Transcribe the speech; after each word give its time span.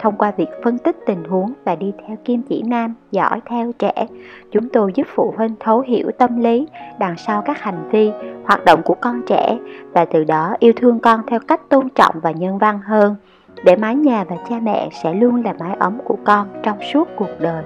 thông 0.00 0.16
qua 0.16 0.32
việc 0.36 0.48
phân 0.64 0.78
tích 0.78 0.96
tình 1.06 1.24
huống 1.24 1.52
và 1.64 1.74
đi 1.74 1.92
theo 2.06 2.16
kim 2.24 2.42
chỉ 2.42 2.62
nam 2.62 2.94
dõi 3.10 3.40
theo 3.46 3.72
trẻ. 3.78 4.06
Chúng 4.50 4.68
tôi 4.68 4.92
giúp 4.94 5.06
phụ 5.14 5.34
huynh 5.36 5.54
thấu 5.60 5.80
hiểu 5.80 6.10
tâm 6.18 6.40
lý, 6.40 6.66
đằng 6.98 7.16
sau 7.16 7.42
các 7.42 7.60
hành 7.60 7.88
vi, 7.90 8.12
hoạt 8.44 8.64
động 8.64 8.80
của 8.84 8.94
con 9.00 9.22
trẻ 9.26 9.58
và 9.92 10.04
từ 10.04 10.24
đó 10.24 10.54
yêu 10.58 10.72
thương 10.76 10.98
con 10.98 11.20
theo 11.26 11.40
cách 11.48 11.68
tôn 11.68 11.88
trọng 11.88 12.14
và 12.22 12.30
nhân 12.30 12.58
văn 12.58 12.80
hơn. 12.84 13.16
Để 13.64 13.76
mái 13.76 13.94
nhà 13.94 14.24
và 14.24 14.36
cha 14.48 14.56
mẹ 14.62 14.88
sẽ 15.02 15.14
luôn 15.14 15.44
là 15.44 15.54
mái 15.60 15.76
ấm 15.78 15.98
của 16.04 16.16
con 16.24 16.46
trong 16.62 16.78
suốt 16.92 17.08
cuộc 17.16 17.30
đời. 17.40 17.64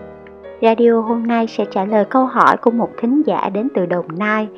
Radio 0.63 1.01
hôm 1.01 1.27
nay 1.27 1.47
sẽ 1.47 1.65
trả 1.71 1.85
lời 1.85 2.05
câu 2.05 2.27
hỏi 2.27 2.57
của 2.57 2.71
một 2.71 2.91
thính 3.01 3.23
giả 3.27 3.51
đến 3.55 3.69
từ 3.75 3.87
đồng 3.87 4.07
nai 4.19 4.49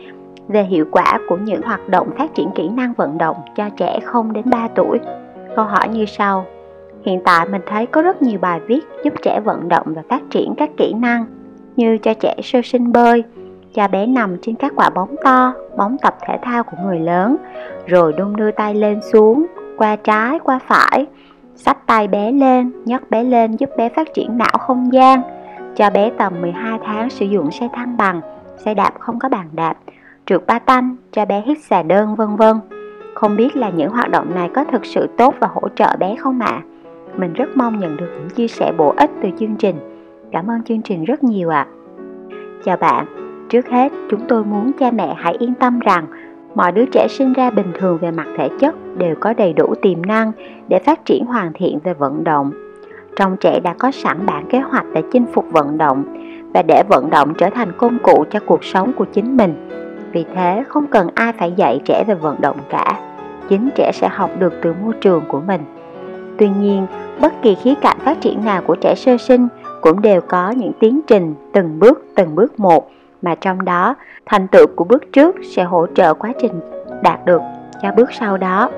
về 0.49 0.63
hiệu 0.63 0.85
quả 0.93 1.19
của 1.29 1.37
những 1.37 1.63
hoạt 1.63 1.89
động 1.89 2.11
phát 2.19 2.35
triển 2.35 2.51
kỹ 2.55 2.69
năng 2.69 2.93
vận 2.93 3.19
động 3.19 3.37
cho 3.57 3.69
trẻ 3.77 3.99
0 4.05 4.33
đến 4.33 4.45
3 4.51 4.69
tuổi. 4.75 4.99
Câu 5.57 5.65
hỏi 5.65 5.89
như 5.89 6.05
sau: 6.07 6.45
Hiện 7.05 7.21
tại 7.25 7.49
mình 7.49 7.63
thấy 7.67 7.87
có 7.87 8.03
rất 8.03 8.23
nhiều 8.23 8.39
bài 8.39 8.61
viết 8.67 8.81
giúp 9.05 9.15
trẻ 9.23 9.41
vận 9.41 9.69
động 9.69 9.87
và 9.87 10.03
phát 10.09 10.23
triển 10.31 10.55
các 10.57 10.71
kỹ 10.77 10.93
năng 10.93 11.27
như 11.77 11.99
cho 11.99 12.15
trẻ 12.15 12.35
sơ 12.43 12.61
sinh 12.65 12.93
bơi, 12.93 13.25
cho 13.75 13.89
bé 13.89 14.07
nằm 14.07 14.37
trên 14.43 14.55
các 14.55 14.73
quả 14.77 14.91
bóng 14.91 15.15
to, 15.25 15.55
bóng 15.77 15.97
tập 15.99 16.17
thể 16.27 16.39
thao 16.43 16.63
của 16.63 16.77
người 16.85 16.99
lớn, 16.99 17.37
rồi 17.87 18.13
đung 18.13 18.37
đưa 18.37 18.51
tay 18.51 18.75
lên 18.75 19.01
xuống, 19.13 19.47
qua 19.77 19.97
trái, 19.97 20.39
qua 20.39 20.59
phải, 20.67 21.07
sách 21.55 21.87
tay 21.87 22.09
bé 22.09 22.33
lên, 22.33 22.73
nhấc 22.85 23.11
bé 23.11 23.25
lên 23.25 23.57
giúp 23.57 23.71
bé 23.77 23.89
phát 23.89 24.15
triển 24.15 24.39
não 24.39 24.59
không 24.61 24.93
gian, 24.93 25.23
cho 25.77 25.91
bé 25.91 26.11
tầm 26.19 26.41
12 26.41 26.79
tháng 26.85 27.11
sử 27.11 27.27
dụng 27.27 27.51
xe 27.51 27.69
thăng 27.73 27.97
bằng, 27.97 28.21
xe 28.57 28.75
đạp 28.75 28.95
không 28.99 29.19
có 29.19 29.29
bàn 29.29 29.49
đạp, 29.53 29.77
trượt 30.27 30.47
ba 30.47 30.59
tanh, 30.59 30.97
cho 31.13 31.25
bé 31.25 31.43
hít 31.47 31.59
xà 31.59 31.83
đơn 31.83 32.15
vân 32.15 32.37
vân. 32.37 32.57
Không 33.15 33.37
biết 33.37 33.57
là 33.57 33.71
những 33.71 33.91
hoạt 33.91 34.11
động 34.11 34.35
này 34.35 34.51
có 34.55 34.65
thực 34.65 34.87
sự 34.87 35.09
tốt 35.19 35.35
và 35.41 35.49
hỗ 35.55 35.69
trợ 35.69 35.97
bé 35.99 36.17
không 36.17 36.41
ạ? 36.41 36.47
À? 36.47 36.63
Mình 37.17 37.33
rất 37.33 37.57
mong 37.57 37.79
nhận 37.79 37.97
được 37.97 38.07
những 38.19 38.31
chia 38.31 38.49
sẻ 38.49 38.73
bổ 38.77 38.95
ích 38.97 39.11
từ 39.23 39.29
chương 39.39 39.57
trình. 39.57 39.77
Cảm 40.33 40.51
ơn 40.51 40.63
chương 40.63 40.83
trình 40.83 41.05
rất 41.05 41.25
nhiều 41.25 41.49
ạ. 41.49 41.67
À. 41.69 41.73
Chào 42.65 42.77
bạn, 42.77 43.07
trước 43.49 43.69
hết 43.69 43.93
chúng 44.11 44.21
tôi 44.29 44.45
muốn 44.45 44.73
cha 44.79 44.91
mẹ 44.91 45.15
hãy 45.19 45.37
yên 45.39 45.55
tâm 45.55 45.81
rằng 45.81 46.07
mọi 46.55 46.73
đứa 46.73 46.85
trẻ 46.93 47.07
sinh 47.11 47.33
ra 47.33 47.51
bình 47.51 47.73
thường 47.75 47.99
về 47.99 48.11
mặt 48.11 48.27
thể 48.37 48.49
chất 48.61 48.75
đều 48.99 49.15
có 49.21 49.35
đầy 49.35 49.53
đủ 49.53 49.75
tiềm 49.83 50.07
năng 50.07 50.33
để 50.69 50.79
phát 50.79 51.05
triển 51.05 51.25
hoàn 51.25 51.53
thiện 51.55 51.79
về 51.85 51.95
vận 51.95 52.25
động. 52.25 52.51
Trong 53.17 53.37
trẻ 53.37 53.61
đã 53.61 53.75
có 53.79 53.91
sẵn 53.91 54.27
bản 54.27 54.47
kế 54.49 54.59
hoạch 54.59 54.87
để 54.95 55.03
chinh 55.13 55.27
phục 55.33 55.45
vận 55.53 55.79
động 55.79 56.05
và 56.55 56.63
để 56.63 56.83
vận 56.89 57.11
động 57.11 57.35
trở 57.39 57.51
thành 57.51 57.73
công 57.77 57.99
cụ 58.03 58.25
cho 58.31 58.41
cuộc 58.47 58.65
sống 58.65 58.93
của 58.93 59.05
chính 59.05 59.37
mình. 59.37 59.69
Vì 60.13 60.25
thế 60.35 60.65
không 60.69 60.87
cần 60.87 61.09
ai 61.15 61.33
phải 61.33 61.53
dạy 61.53 61.81
trẻ 61.85 62.05
về 62.07 62.15
vận 62.15 62.41
động 62.41 62.57
cả, 62.69 63.01
chính 63.49 63.69
trẻ 63.75 63.91
sẽ 63.95 64.09
học 64.09 64.31
được 64.39 64.55
từ 64.63 64.75
môi 64.83 64.95
trường 65.01 65.23
của 65.29 65.41
mình. 65.41 65.61
Tuy 66.39 66.49
nhiên, 66.61 66.87
bất 67.21 67.33
kỳ 67.43 67.55
khía 67.55 67.75
cạnh 67.83 67.97
phát 67.99 68.21
triển 68.21 68.45
nào 68.45 68.63
của 68.67 68.77
trẻ 68.77 68.95
sơ 68.95 69.17
sinh 69.17 69.49
cũng 69.81 70.03
đều 70.03 70.21
có 70.21 70.51
những 70.51 70.73
tiến 70.81 71.01
trình 71.07 71.35
từng 71.53 71.79
bước 71.79 72.05
từng 72.15 72.35
bước 72.35 72.61
một 72.61 72.91
mà 73.23 73.35
trong 73.35 73.65
đó 73.65 73.95
thành 74.27 74.49
tựu 74.49 74.67
của 74.77 74.85
bước 74.85 75.13
trước 75.13 75.37
sẽ 75.57 75.65
hỗ 75.65 75.87
trợ 75.95 76.15
quá 76.15 76.33
trình 76.41 76.61
đạt 77.03 77.25
được 77.25 77.43
cho 77.83 77.93
bước 77.97 78.13
sau 78.13 78.37
đó. 78.37 78.71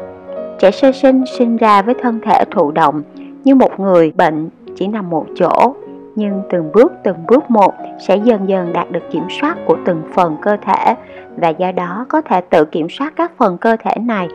Trẻ 0.58 0.70
sơ 0.70 0.92
sinh 0.92 1.24
sinh 1.38 1.56
ra 1.56 1.82
với 1.82 1.94
thân 2.02 2.20
thể 2.22 2.44
thụ 2.50 2.70
động 2.70 3.02
như 3.44 3.54
một 3.54 3.80
người 3.80 4.12
bệnh 4.16 4.48
chỉ 4.76 4.86
nằm 4.86 5.10
một 5.10 5.26
chỗ 5.36 5.74
nhưng 6.16 6.42
từng 6.50 6.72
bước 6.72 6.92
từng 7.02 7.16
bước 7.26 7.50
một 7.50 7.74
sẽ 7.98 8.16
dần 8.16 8.48
dần 8.48 8.72
đạt 8.72 8.90
được 8.90 9.10
kiểm 9.10 9.24
soát 9.40 9.56
của 9.66 9.76
từng 9.84 10.02
phần 10.14 10.36
cơ 10.42 10.56
thể 10.62 10.94
và 11.36 11.48
do 11.48 11.72
đó 11.72 12.06
có 12.08 12.20
thể 12.20 12.40
tự 12.40 12.64
kiểm 12.64 12.86
soát 12.90 13.12
các 13.16 13.32
phần 13.36 13.58
cơ 13.58 13.76
thể 13.84 13.94
này 14.00 14.28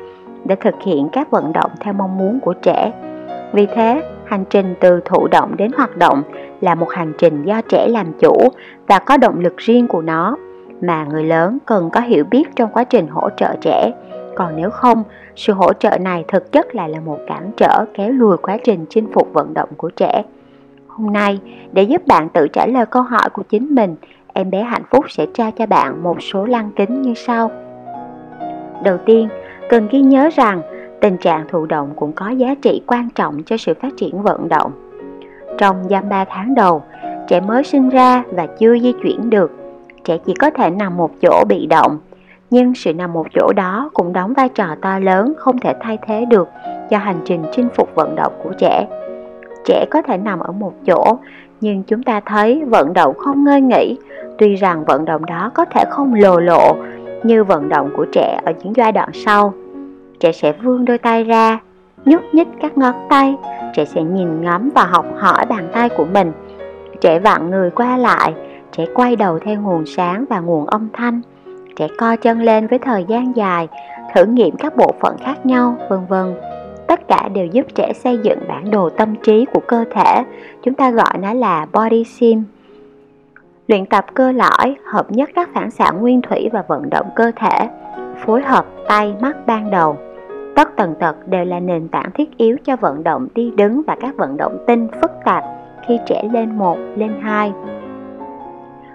để 0.45 0.55
thực 0.55 0.75
hiện 0.85 1.09
các 1.11 1.31
vận 1.31 1.53
động 1.53 1.71
theo 1.79 1.93
mong 1.93 2.17
muốn 2.17 2.39
của 2.39 2.53
trẻ 2.53 2.91
vì 3.53 3.65
thế, 3.65 4.03
hành 4.25 4.45
trình 4.49 4.75
từ 4.79 5.01
thụ 5.05 5.27
động 5.27 5.57
đến 5.57 5.71
hoạt 5.77 5.97
động 5.97 6.23
là 6.61 6.75
một 6.75 6.89
hành 6.89 7.13
trình 7.17 7.43
do 7.43 7.61
trẻ 7.61 7.87
làm 7.87 8.13
chủ 8.19 8.49
và 8.87 8.99
có 8.99 9.17
động 9.17 9.39
lực 9.39 9.57
riêng 9.57 9.87
của 9.87 10.01
nó 10.01 10.37
mà 10.81 11.05
người 11.05 11.23
lớn 11.23 11.57
cần 11.65 11.89
có 11.89 11.99
hiểu 11.99 12.23
biết 12.23 12.55
trong 12.55 12.69
quá 12.73 12.83
trình 12.83 13.07
hỗ 13.07 13.29
trợ 13.37 13.55
trẻ. 13.61 13.91
Còn 14.35 14.55
nếu 14.55 14.69
không, 14.69 15.03
sự 15.35 15.53
hỗ 15.53 15.73
trợ 15.73 15.97
này 15.97 16.25
thực 16.27 16.51
chất 16.51 16.75
lại 16.75 16.89
là 16.89 16.99
một 16.99 17.19
cản 17.27 17.51
trở 17.57 17.85
kéo 17.93 18.11
lùi 18.11 18.37
quá 18.37 18.57
trình 18.63 18.85
chinh 18.89 19.07
phục 19.13 19.33
vận 19.33 19.53
động 19.53 19.69
của 19.77 19.89
trẻ. 19.89 20.23
Hôm 20.87 21.13
nay, 21.13 21.39
để 21.71 21.83
giúp 21.83 22.07
bạn 22.07 22.29
tự 22.29 22.47
trả 22.47 22.65
lời 22.65 22.85
câu 22.85 23.01
hỏi 23.01 23.29
của 23.33 23.43
chính 23.49 23.75
mình, 23.75 23.95
em 24.33 24.49
bé 24.49 24.63
hạnh 24.63 24.83
phúc 24.89 25.05
sẽ 25.09 25.25
trao 25.33 25.51
cho 25.51 25.65
bạn 25.65 26.03
một 26.03 26.23
số 26.23 26.45
lăng 26.45 26.71
kính 26.75 27.01
như 27.01 27.13
sau. 27.13 27.51
Đầu 28.83 28.97
tiên, 29.05 29.29
cần 29.69 29.87
ghi 29.91 30.01
nhớ 30.01 30.29
rằng 30.35 30.61
tình 31.03 31.17
trạng 31.17 31.45
thụ 31.47 31.65
động 31.65 31.89
cũng 31.95 32.11
có 32.11 32.29
giá 32.29 32.55
trị 32.61 32.81
quan 32.87 33.09
trọng 33.15 33.43
cho 33.43 33.57
sự 33.57 33.73
phát 33.81 33.93
triển 33.97 34.21
vận 34.21 34.49
động. 34.49 34.71
Trong 35.57 35.83
giam 35.89 36.09
3 36.09 36.25
tháng 36.25 36.55
đầu, 36.55 36.83
trẻ 37.27 37.39
mới 37.39 37.63
sinh 37.63 37.89
ra 37.89 38.23
và 38.31 38.47
chưa 38.59 38.79
di 38.79 38.93
chuyển 39.03 39.29
được, 39.29 39.51
trẻ 40.03 40.17
chỉ 40.25 40.33
có 40.33 40.49
thể 40.49 40.69
nằm 40.69 40.97
một 40.97 41.11
chỗ 41.21 41.43
bị 41.49 41.67
động, 41.67 41.97
nhưng 42.49 42.75
sự 42.75 42.93
nằm 42.93 43.13
một 43.13 43.27
chỗ 43.33 43.53
đó 43.55 43.89
cũng 43.93 44.13
đóng 44.13 44.33
vai 44.33 44.49
trò 44.49 44.65
to 44.81 44.99
lớn 44.99 45.33
không 45.37 45.57
thể 45.57 45.73
thay 45.79 45.97
thế 46.07 46.25
được 46.25 46.49
cho 46.89 46.97
hành 46.97 47.19
trình 47.25 47.43
chinh 47.51 47.69
phục 47.75 47.95
vận 47.95 48.15
động 48.15 48.33
của 48.43 48.51
trẻ. 48.57 48.87
Trẻ 49.65 49.85
có 49.91 50.01
thể 50.01 50.17
nằm 50.17 50.39
ở 50.39 50.51
một 50.51 50.73
chỗ, 50.85 51.17
nhưng 51.61 51.83
chúng 51.83 52.03
ta 52.03 52.19
thấy 52.19 52.63
vận 52.65 52.93
động 52.93 53.17
không 53.17 53.43
ngơi 53.43 53.61
nghỉ, 53.61 53.97
tuy 54.37 54.55
rằng 54.55 54.85
vận 54.85 55.05
động 55.05 55.25
đó 55.25 55.51
có 55.53 55.65
thể 55.65 55.83
không 55.89 56.13
lồ 56.13 56.39
lộ 56.39 56.75
như 57.23 57.43
vận 57.43 57.69
động 57.69 57.89
của 57.95 58.05
trẻ 58.11 58.39
ở 58.45 58.53
những 58.63 58.75
giai 58.75 58.91
đoạn 58.91 59.09
sau 59.13 59.53
trẻ 60.23 60.31
sẽ 60.31 60.53
vươn 60.63 60.85
đôi 60.85 60.97
tay 60.97 61.23
ra, 61.23 61.59
nhúc 62.05 62.21
nhích 62.33 62.47
các 62.61 62.77
ngón 62.77 62.95
tay, 63.09 63.35
trẻ 63.73 63.85
sẽ 63.85 64.03
nhìn 64.03 64.41
ngắm 64.41 64.69
và 64.75 64.85
học 64.85 65.05
hỏi 65.17 65.45
bàn 65.49 65.69
tay 65.73 65.89
của 65.89 66.05
mình. 66.05 66.31
Trẻ 67.01 67.19
vặn 67.19 67.49
người 67.49 67.69
qua 67.69 67.97
lại, 67.97 68.33
trẻ 68.71 68.85
quay 68.93 69.15
đầu 69.15 69.39
theo 69.39 69.61
nguồn 69.61 69.85
sáng 69.85 70.25
và 70.29 70.39
nguồn 70.39 70.65
âm 70.65 70.89
thanh. 70.93 71.21
Trẻ 71.75 71.87
co 71.97 72.15
chân 72.15 72.41
lên 72.41 72.67
với 72.67 72.79
thời 72.79 73.05
gian 73.07 73.35
dài, 73.35 73.67
thử 74.15 74.25
nghiệm 74.25 74.55
các 74.55 74.77
bộ 74.77 74.91
phận 74.99 75.17
khác 75.17 75.45
nhau, 75.45 75.75
vân 75.89 75.99
vân. 76.09 76.33
Tất 76.87 77.07
cả 77.07 77.29
đều 77.33 77.45
giúp 77.45 77.65
trẻ 77.75 77.93
xây 77.93 78.17
dựng 78.17 78.39
bản 78.47 78.71
đồ 78.71 78.89
tâm 78.89 79.15
trí 79.23 79.45
của 79.53 79.61
cơ 79.67 79.85
thể, 79.91 80.23
chúng 80.63 80.73
ta 80.73 80.91
gọi 80.91 81.17
nó 81.21 81.33
là 81.33 81.65
body 81.73 82.03
sim. 82.03 82.43
Luyện 83.67 83.85
tập 83.85 84.05
cơ 84.13 84.31
lõi 84.31 84.75
hợp 84.85 85.11
nhất 85.11 85.29
các 85.35 85.49
phản 85.53 85.71
xạ 85.71 85.91
nguyên 85.91 86.21
thủy 86.21 86.49
và 86.53 86.63
vận 86.67 86.89
động 86.89 87.09
cơ 87.15 87.31
thể, 87.35 87.69
phối 88.25 88.41
hợp 88.41 88.65
tay 88.87 89.13
mắt 89.21 89.47
ban 89.47 89.71
đầu 89.71 89.97
Tất 90.55 90.69
tần 90.77 90.93
tật 90.99 91.27
đều 91.27 91.45
là 91.45 91.59
nền 91.59 91.87
tảng 91.87 92.11
thiết 92.11 92.37
yếu 92.37 92.57
cho 92.63 92.75
vận 92.75 93.03
động 93.03 93.27
đi 93.35 93.51
đứng 93.57 93.81
và 93.87 93.95
các 93.99 94.17
vận 94.17 94.37
động 94.37 94.57
tinh 94.67 94.87
phức 95.01 95.11
tạp 95.25 95.43
khi 95.87 95.99
trẻ 96.05 96.23
lên 96.33 96.57
1, 96.57 96.77
lên 96.95 97.13
2. 97.21 97.53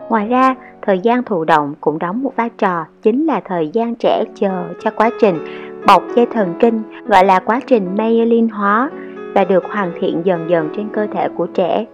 Ngoài 0.09 0.29
ra, 0.29 0.55
thời 0.83 0.99
gian 0.99 1.23
thụ 1.23 1.45
động 1.45 1.75
cũng 1.81 1.99
đóng 1.99 2.23
một 2.23 2.37
vai 2.37 2.51
trò 2.59 2.85
chính 3.03 3.27
là 3.27 3.41
thời 3.45 3.69
gian 3.69 3.95
trẻ 3.95 4.25
chờ 4.35 4.65
cho 4.81 4.91
quá 4.91 5.11
trình 5.21 5.39
bọc 5.87 6.03
dây 6.17 6.27
thần 6.27 6.55
kinh 6.61 6.83
gọi 7.07 7.25
là 7.25 7.41
quá 7.41 7.61
trình 7.67 7.97
myelin 7.97 8.49
hóa 8.49 8.91
và 9.35 9.45
được 9.45 9.65
hoàn 9.65 9.93
thiện 10.01 10.21
dần 10.25 10.51
dần 10.51 10.69
trên 10.77 10.89
cơ 10.93 11.07
thể 11.13 11.29
của 11.37 11.47
trẻ. 11.47 11.87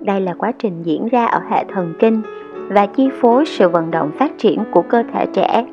Đây 0.00 0.20
là 0.20 0.34
quá 0.38 0.52
trình 0.58 0.82
diễn 0.82 1.08
ra 1.08 1.26
ở 1.26 1.40
hệ 1.50 1.64
thần 1.74 1.94
kinh 1.98 2.22
và 2.68 2.86
chi 2.86 3.08
phối 3.20 3.46
sự 3.46 3.68
vận 3.68 3.90
động 3.90 4.10
phát 4.18 4.32
triển 4.38 4.64
của 4.70 4.82
cơ 4.82 5.02
thể 5.12 5.26
trẻ 5.32 5.66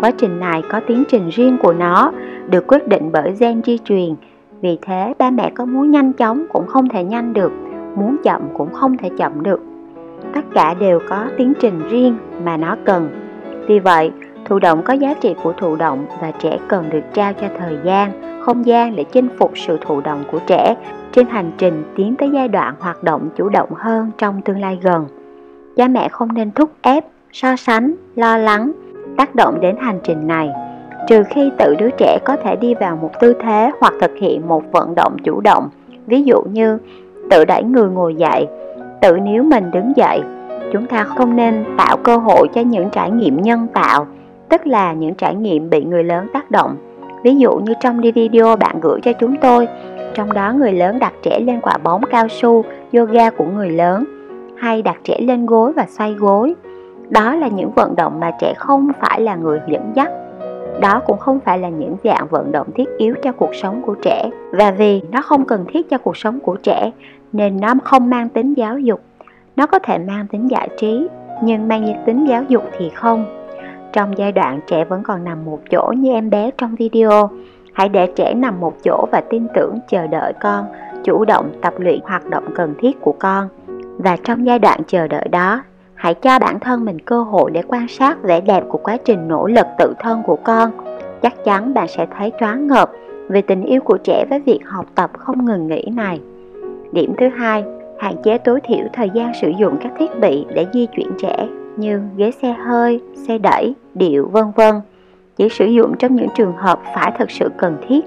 Quá 0.00 0.10
trình 0.10 0.40
này 0.40 0.62
có 0.70 0.80
tiến 0.80 1.04
trình 1.08 1.28
riêng 1.28 1.58
của 1.62 1.72
nó, 1.72 2.12
được 2.50 2.66
quyết 2.66 2.88
định 2.88 3.10
bởi 3.12 3.34
gen 3.38 3.62
di 3.66 3.78
truyền. 3.84 4.14
Vì 4.60 4.78
thế, 4.82 5.14
ba 5.18 5.30
mẹ 5.30 5.50
có 5.54 5.64
muốn 5.64 5.90
nhanh 5.90 6.12
chóng 6.12 6.46
cũng 6.52 6.66
không 6.66 6.88
thể 6.88 7.04
nhanh 7.04 7.32
được, 7.32 7.52
muốn 7.96 8.16
chậm 8.22 8.42
cũng 8.54 8.72
không 8.72 8.96
thể 8.96 9.10
chậm 9.18 9.42
được. 9.42 9.60
Tất 10.34 10.40
cả 10.54 10.74
đều 10.74 11.00
có 11.08 11.24
tiến 11.36 11.52
trình 11.60 11.88
riêng 11.88 12.16
mà 12.44 12.56
nó 12.56 12.76
cần. 12.84 13.08
Vì 13.66 13.78
vậy, 13.78 14.10
thụ 14.44 14.58
động 14.58 14.82
có 14.84 14.92
giá 14.92 15.14
trị 15.14 15.34
của 15.42 15.52
thụ 15.52 15.76
động 15.76 16.06
và 16.20 16.30
trẻ 16.30 16.58
cần 16.68 16.90
được 16.90 17.02
trao 17.12 17.32
cho 17.32 17.46
thời 17.58 17.78
gian, 17.84 18.40
không 18.40 18.66
gian 18.66 18.96
để 18.96 19.04
chinh 19.04 19.28
phục 19.38 19.52
sự 19.58 19.78
thụ 19.80 20.00
động 20.00 20.24
của 20.32 20.38
trẻ 20.46 20.76
trên 21.12 21.26
hành 21.26 21.50
trình 21.58 21.82
tiến 21.96 22.16
tới 22.16 22.30
giai 22.30 22.48
đoạn 22.48 22.74
hoạt 22.80 23.02
động 23.02 23.28
chủ 23.36 23.48
động 23.48 23.68
hơn 23.74 24.10
trong 24.18 24.42
tương 24.42 24.60
lai 24.60 24.78
gần. 24.82 25.06
Cha 25.76 25.88
mẹ 25.88 26.08
không 26.08 26.34
nên 26.34 26.50
thúc 26.50 26.70
ép, 26.82 27.04
so 27.32 27.56
sánh, 27.56 27.94
lo 28.14 28.38
lắng 28.38 28.72
tác 29.16 29.34
động 29.34 29.60
đến 29.60 29.76
hành 29.80 29.98
trình 30.02 30.26
này, 30.26 30.50
trừ 31.08 31.22
khi 31.30 31.50
tự 31.58 31.74
đứa 31.78 31.90
trẻ 31.90 32.18
có 32.24 32.36
thể 32.36 32.56
đi 32.56 32.74
vào 32.74 32.98
một 33.02 33.10
tư 33.20 33.34
thế 33.40 33.70
hoặc 33.80 33.94
thực 34.00 34.16
hiện 34.16 34.48
một 34.48 34.62
vận 34.72 34.94
động 34.94 35.16
chủ 35.24 35.40
động. 35.40 35.68
Ví 36.06 36.22
dụ 36.22 36.42
như, 36.42 36.78
tự 37.30 37.44
đẩy 37.44 37.62
người 37.62 37.88
ngồi 37.88 38.14
dậy, 38.14 38.46
tự 39.00 39.16
níu 39.16 39.42
mình 39.42 39.70
đứng 39.70 39.92
dậy. 39.96 40.20
Chúng 40.72 40.86
ta 40.86 41.04
không 41.04 41.36
nên 41.36 41.64
tạo 41.78 41.96
cơ 41.96 42.16
hội 42.16 42.48
cho 42.54 42.60
những 42.60 42.90
trải 42.90 43.10
nghiệm 43.10 43.42
nhân 43.42 43.66
tạo, 43.74 44.06
tức 44.48 44.66
là 44.66 44.92
những 44.92 45.14
trải 45.14 45.34
nghiệm 45.34 45.70
bị 45.70 45.84
người 45.84 46.04
lớn 46.04 46.26
tác 46.32 46.50
động. 46.50 46.76
Ví 47.24 47.36
dụ 47.36 47.56
như 47.56 47.72
trong 47.80 48.00
video 48.00 48.56
bạn 48.56 48.80
gửi 48.80 49.00
cho 49.00 49.12
chúng 49.12 49.36
tôi, 49.36 49.68
trong 50.14 50.32
đó 50.32 50.52
người 50.52 50.72
lớn 50.72 50.98
đặt 50.98 51.12
trẻ 51.22 51.40
lên 51.40 51.60
quả 51.60 51.78
bóng 51.82 52.02
cao 52.10 52.28
su, 52.28 52.64
yoga 52.92 53.30
của 53.30 53.44
người 53.44 53.70
lớn, 53.70 54.04
hay 54.56 54.82
đặt 54.82 54.96
trẻ 55.04 55.20
lên 55.20 55.46
gối 55.46 55.72
và 55.72 55.86
xoay 55.88 56.14
gối 56.14 56.54
đó 57.10 57.34
là 57.34 57.48
những 57.48 57.70
vận 57.70 57.96
động 57.96 58.20
mà 58.20 58.30
trẻ 58.40 58.54
không 58.56 58.88
phải 59.00 59.20
là 59.20 59.36
người 59.36 59.60
dẫn 59.66 59.92
dắt. 59.94 60.10
Đó 60.80 61.02
cũng 61.06 61.18
không 61.18 61.40
phải 61.40 61.58
là 61.58 61.68
những 61.68 61.96
dạng 62.04 62.26
vận 62.30 62.52
động 62.52 62.66
thiết 62.74 62.88
yếu 62.98 63.14
cho 63.22 63.32
cuộc 63.32 63.54
sống 63.54 63.82
của 63.82 63.94
trẻ. 64.02 64.30
Và 64.52 64.70
vì 64.70 65.02
nó 65.10 65.22
không 65.22 65.44
cần 65.44 65.64
thiết 65.68 65.90
cho 65.90 65.98
cuộc 65.98 66.16
sống 66.16 66.40
của 66.40 66.56
trẻ, 66.56 66.90
nên 67.32 67.60
nó 67.60 67.74
không 67.84 68.10
mang 68.10 68.28
tính 68.28 68.54
giáo 68.54 68.78
dục. 68.78 69.00
Nó 69.56 69.66
có 69.66 69.78
thể 69.78 69.98
mang 69.98 70.26
tính 70.26 70.50
giải 70.50 70.68
trí, 70.76 71.08
nhưng 71.42 71.68
mang 71.68 72.02
tính 72.06 72.28
giáo 72.28 72.42
dục 72.48 72.62
thì 72.78 72.90
không. 72.94 73.26
Trong 73.92 74.18
giai 74.18 74.32
đoạn 74.32 74.60
trẻ 74.66 74.84
vẫn 74.84 75.02
còn 75.02 75.24
nằm 75.24 75.44
một 75.44 75.58
chỗ 75.70 75.92
như 75.96 76.12
em 76.12 76.30
bé 76.30 76.50
trong 76.58 76.74
video, 76.74 77.30
hãy 77.72 77.88
để 77.88 78.12
trẻ 78.16 78.34
nằm 78.34 78.60
một 78.60 78.74
chỗ 78.84 79.06
và 79.12 79.22
tin 79.30 79.46
tưởng 79.54 79.78
chờ 79.88 80.06
đợi 80.06 80.32
con, 80.40 80.64
chủ 81.04 81.24
động 81.24 81.52
tập 81.62 81.74
luyện 81.78 82.00
hoạt 82.04 82.26
động 82.30 82.44
cần 82.54 82.74
thiết 82.78 83.00
của 83.00 83.14
con. 83.18 83.48
Và 83.98 84.16
trong 84.24 84.46
giai 84.46 84.58
đoạn 84.58 84.80
chờ 84.86 85.08
đợi 85.08 85.28
đó 85.28 85.62
hãy 85.96 86.14
cho 86.14 86.38
bản 86.38 86.60
thân 86.60 86.84
mình 86.84 86.98
cơ 86.98 87.22
hội 87.22 87.50
để 87.50 87.62
quan 87.68 87.88
sát 87.88 88.22
vẻ 88.22 88.40
đẹp 88.40 88.64
của 88.68 88.78
quá 88.78 88.96
trình 89.04 89.28
nỗ 89.28 89.46
lực 89.46 89.66
tự 89.78 89.94
thân 89.98 90.22
của 90.26 90.36
con. 90.36 90.70
Chắc 91.22 91.44
chắn 91.44 91.74
bạn 91.74 91.88
sẽ 91.88 92.06
thấy 92.18 92.32
choáng 92.40 92.66
ngợp 92.66 92.90
về 93.28 93.42
tình 93.42 93.62
yêu 93.62 93.80
của 93.80 93.98
trẻ 94.04 94.24
với 94.30 94.40
việc 94.40 94.60
học 94.64 94.86
tập 94.94 95.10
không 95.18 95.44
ngừng 95.44 95.66
nghỉ 95.66 95.84
này. 95.94 96.20
Điểm 96.92 97.14
thứ 97.18 97.28
hai, 97.28 97.64
hạn 97.98 98.14
chế 98.24 98.38
tối 98.38 98.60
thiểu 98.64 98.86
thời 98.92 99.10
gian 99.14 99.32
sử 99.40 99.52
dụng 99.58 99.76
các 99.82 99.92
thiết 99.98 100.20
bị 100.20 100.46
để 100.54 100.66
di 100.72 100.86
chuyển 100.86 101.10
trẻ 101.18 101.48
như 101.76 102.00
ghế 102.16 102.30
xe 102.30 102.52
hơi, 102.52 103.00
xe 103.28 103.38
đẩy, 103.38 103.74
điệu, 103.94 104.28
vân 104.32 104.44
vân. 104.56 104.74
Chỉ 105.36 105.48
sử 105.48 105.66
dụng 105.66 105.96
trong 105.98 106.16
những 106.16 106.28
trường 106.34 106.52
hợp 106.56 106.80
phải 106.94 107.12
thực 107.18 107.30
sự 107.30 107.50
cần 107.56 107.76
thiết. 107.88 108.04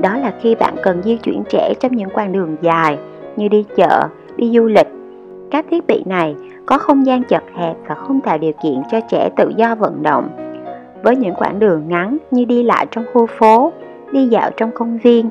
Đó 0.00 0.16
là 0.16 0.34
khi 0.40 0.54
bạn 0.54 0.74
cần 0.82 1.02
di 1.02 1.16
chuyển 1.16 1.42
trẻ 1.48 1.74
trong 1.80 1.96
những 1.96 2.10
quãng 2.10 2.32
đường 2.32 2.56
dài 2.60 2.98
như 3.36 3.48
đi 3.48 3.64
chợ, 3.76 4.08
đi 4.36 4.50
du 4.54 4.66
lịch. 4.66 4.88
Các 5.50 5.66
thiết 5.70 5.86
bị 5.86 6.02
này 6.06 6.34
có 6.70 6.78
không 6.78 7.06
gian 7.06 7.24
chật 7.24 7.42
hẹp 7.54 7.76
và 7.88 7.94
không 7.94 8.20
tạo 8.20 8.38
điều 8.38 8.52
kiện 8.62 8.82
cho 8.90 9.00
trẻ 9.00 9.30
tự 9.36 9.52
do 9.56 9.74
vận 9.74 10.02
động. 10.02 10.28
Với 11.02 11.16
những 11.16 11.34
quãng 11.34 11.58
đường 11.58 11.88
ngắn 11.88 12.18
như 12.30 12.44
đi 12.44 12.62
lại 12.62 12.86
trong 12.90 13.04
khu 13.12 13.26
phố, 13.26 13.72
đi 14.12 14.26
dạo 14.26 14.50
trong 14.56 14.70
công 14.74 14.98
viên, 14.98 15.28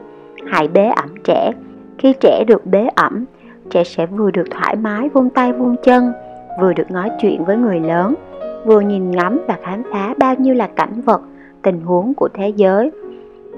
hãy 0.47 0.67
bế 0.67 0.85
ẩm 0.85 1.09
trẻ. 1.23 1.51
Khi 1.97 2.13
trẻ 2.19 2.43
được 2.47 2.65
bế 2.65 2.89
ẩm, 2.95 3.25
trẻ 3.69 3.83
sẽ 3.83 4.05
vừa 4.05 4.31
được 4.31 4.43
thoải 4.51 4.75
mái 4.75 5.09
vung 5.09 5.29
tay 5.29 5.53
vung 5.53 5.75
chân, 5.83 6.11
vừa 6.61 6.73
được 6.73 6.91
nói 6.91 7.09
chuyện 7.21 7.45
với 7.45 7.57
người 7.57 7.79
lớn, 7.79 8.15
vừa 8.65 8.81
nhìn 8.81 9.11
ngắm 9.11 9.41
và 9.47 9.57
khám 9.63 9.83
phá 9.91 10.13
bao 10.17 10.35
nhiêu 10.35 10.55
là 10.55 10.67
cảnh 10.67 11.01
vật, 11.01 11.21
tình 11.61 11.81
huống 11.81 12.13
của 12.13 12.29
thế 12.33 12.49
giới. 12.49 12.91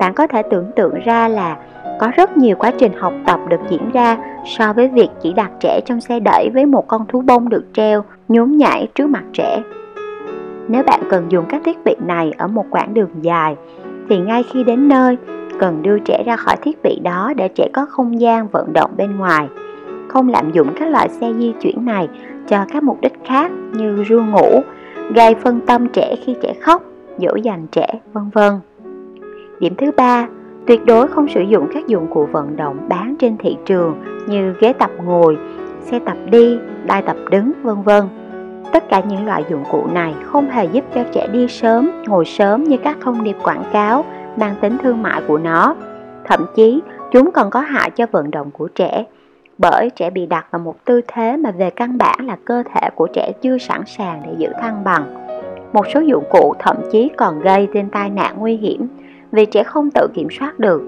Bạn 0.02 0.14
có 0.14 0.28
thể 0.28 0.44
tưởng 0.44 0.72
tượng 0.76 1.00
ra 1.06 1.28
là 1.28 1.58
có 2.00 2.12
rất 2.16 2.38
nhiều 2.38 2.56
quá 2.60 2.72
trình 2.78 2.92
học 2.98 3.14
tập 3.26 3.40
được 3.50 3.60
diễn 3.70 3.92
ra 3.92 4.18
so 4.46 4.74
với 4.74 4.88
việc 4.88 5.10
chỉ 5.22 5.34
đặt 5.34 5.52
trẻ 5.60 5.82
trong 5.86 6.02
xe 6.02 6.20
đẩy 6.20 6.50
với 6.54 6.66
một 6.66 6.88
con 6.88 7.06
thú 7.08 7.22
bông 7.22 7.50
được 7.50 7.66
treo 7.74 8.04
nhún 8.28 8.58
nhảy 8.58 8.88
trước 8.96 9.10
mặt 9.10 9.24
trẻ. 9.34 9.62
Nếu 10.68 10.84
bạn 10.84 11.00
cần 11.10 11.32
dùng 11.32 11.46
các 11.50 11.62
thiết 11.66 11.78
bị 11.86 11.96
này 12.06 12.32
ở 12.38 12.48
một 12.48 12.66
quãng 12.70 12.94
đường 12.94 13.10
dài 13.22 13.56
thì 14.10 14.18
ngay 14.18 14.44
khi 14.44 14.64
đến 14.64 14.88
nơi 14.88 15.18
cần 15.60 15.84
đưa 15.84 16.00
trẻ 16.00 16.24
ra 16.26 16.36
khỏi 16.36 16.56
thiết 16.62 16.84
bị 16.84 17.00
đó 17.04 17.34
để 17.36 17.48
trẻ 17.48 17.68
có 17.74 17.86
không 17.86 18.22
gian 18.22 18.48
vận 18.48 18.74
động 18.74 18.92
bên 18.98 19.18
ngoài. 19.18 19.48
Không 20.08 20.30
lạm 20.30 20.52
dụng 20.52 20.68
các 20.76 20.90
loại 20.90 21.10
xe 21.10 21.34
di 21.40 21.54
chuyển 21.62 21.86
này 21.86 22.08
cho 22.48 22.66
các 22.74 22.84
mục 22.84 23.02
đích 23.02 23.20
khác 23.26 23.52
như 23.74 24.04
ru 24.04 24.24
ngủ, 24.24 24.62
gây 25.16 25.36
phân 25.36 25.62
tâm 25.62 25.88
trẻ 25.88 26.16
khi 26.26 26.36
trẻ 26.42 26.54
khóc, 26.62 26.84
dỗ 27.18 27.36
dành 27.36 27.68
trẻ, 27.72 27.88
vân 28.14 28.30
vân. 28.34 28.60
Điểm 29.62 29.76
thứ 29.78 29.92
ba, 29.98 30.28
Tuyệt 30.68 30.86
đối 30.86 31.08
không 31.08 31.28
sử 31.28 31.42
dụng 31.42 31.68
các 31.74 31.88
dụng 31.88 32.08
cụ 32.14 32.26
vận 32.32 32.56
động 32.56 32.78
bán 32.90 33.16
trên 33.20 33.38
thị 33.38 33.58
trường 33.66 34.04
như 34.28 34.54
ghế 34.60 34.74
tập 34.74 34.92
ngồi, 35.06 35.38
xe 35.82 36.00
tập 36.00 36.18
đi, 36.32 36.58
đai 36.86 37.02
tập 37.02 37.16
đứng, 37.32 37.52
vân 37.64 37.82
vân. 37.82 38.04
Tất 38.74 38.90
cả 38.90 39.02
những 39.10 39.26
loại 39.26 39.44
dụng 39.50 39.64
cụ 39.72 39.88
này 39.94 40.14
không 40.24 40.50
hề 40.50 40.66
giúp 40.66 40.86
cho 40.96 41.04
trẻ 41.12 41.28
đi 41.32 41.48
sớm, 41.48 41.92
ngồi 42.08 42.26
sớm 42.26 42.64
như 42.64 42.78
các 42.78 42.98
thông 43.02 43.24
điệp 43.24 43.36
quảng 43.44 43.64
cáo 43.74 44.06
mang 44.38 44.56
tính 44.62 44.78
thương 44.84 45.04
mại 45.04 45.22
của 45.28 45.38
nó. 45.38 45.76
Thậm 46.26 46.46
chí, 46.56 46.82
chúng 47.12 47.32
còn 47.32 47.50
có 47.50 47.60
hại 47.60 47.90
cho 47.90 48.06
vận 48.12 48.32
động 48.32 48.52
của 48.52 48.68
trẻ, 48.68 49.06
bởi 49.58 49.90
trẻ 49.90 50.10
bị 50.10 50.26
đặt 50.26 50.46
vào 50.52 50.60
một 50.60 50.86
tư 50.86 51.02
thế 51.08 51.38
mà 51.38 51.52
về 51.52 51.70
căn 51.70 51.98
bản 51.98 52.18
là 52.26 52.38
cơ 52.46 52.64
thể 52.74 52.90
của 52.96 53.08
trẻ 53.14 53.32
chưa 53.42 53.58
sẵn 53.58 53.82
sàng 53.86 54.22
để 54.26 54.34
giữ 54.38 54.50
thăng 54.62 54.84
bằng. 54.84 55.28
Một 55.74 55.86
số 55.94 56.00
dụng 56.00 56.24
cụ 56.30 56.54
thậm 56.60 56.76
chí 56.92 57.10
còn 57.18 57.40
gây 57.40 57.68
nên 57.74 57.90
tai 57.90 58.10
nạn 58.10 58.36
nguy 58.40 58.58
hiểm 58.58 58.88
vì 59.32 59.46
trẻ 59.46 59.64
không 59.64 59.90
tự 59.92 60.08
kiểm 60.14 60.28
soát 60.40 60.60
được. 60.60 60.82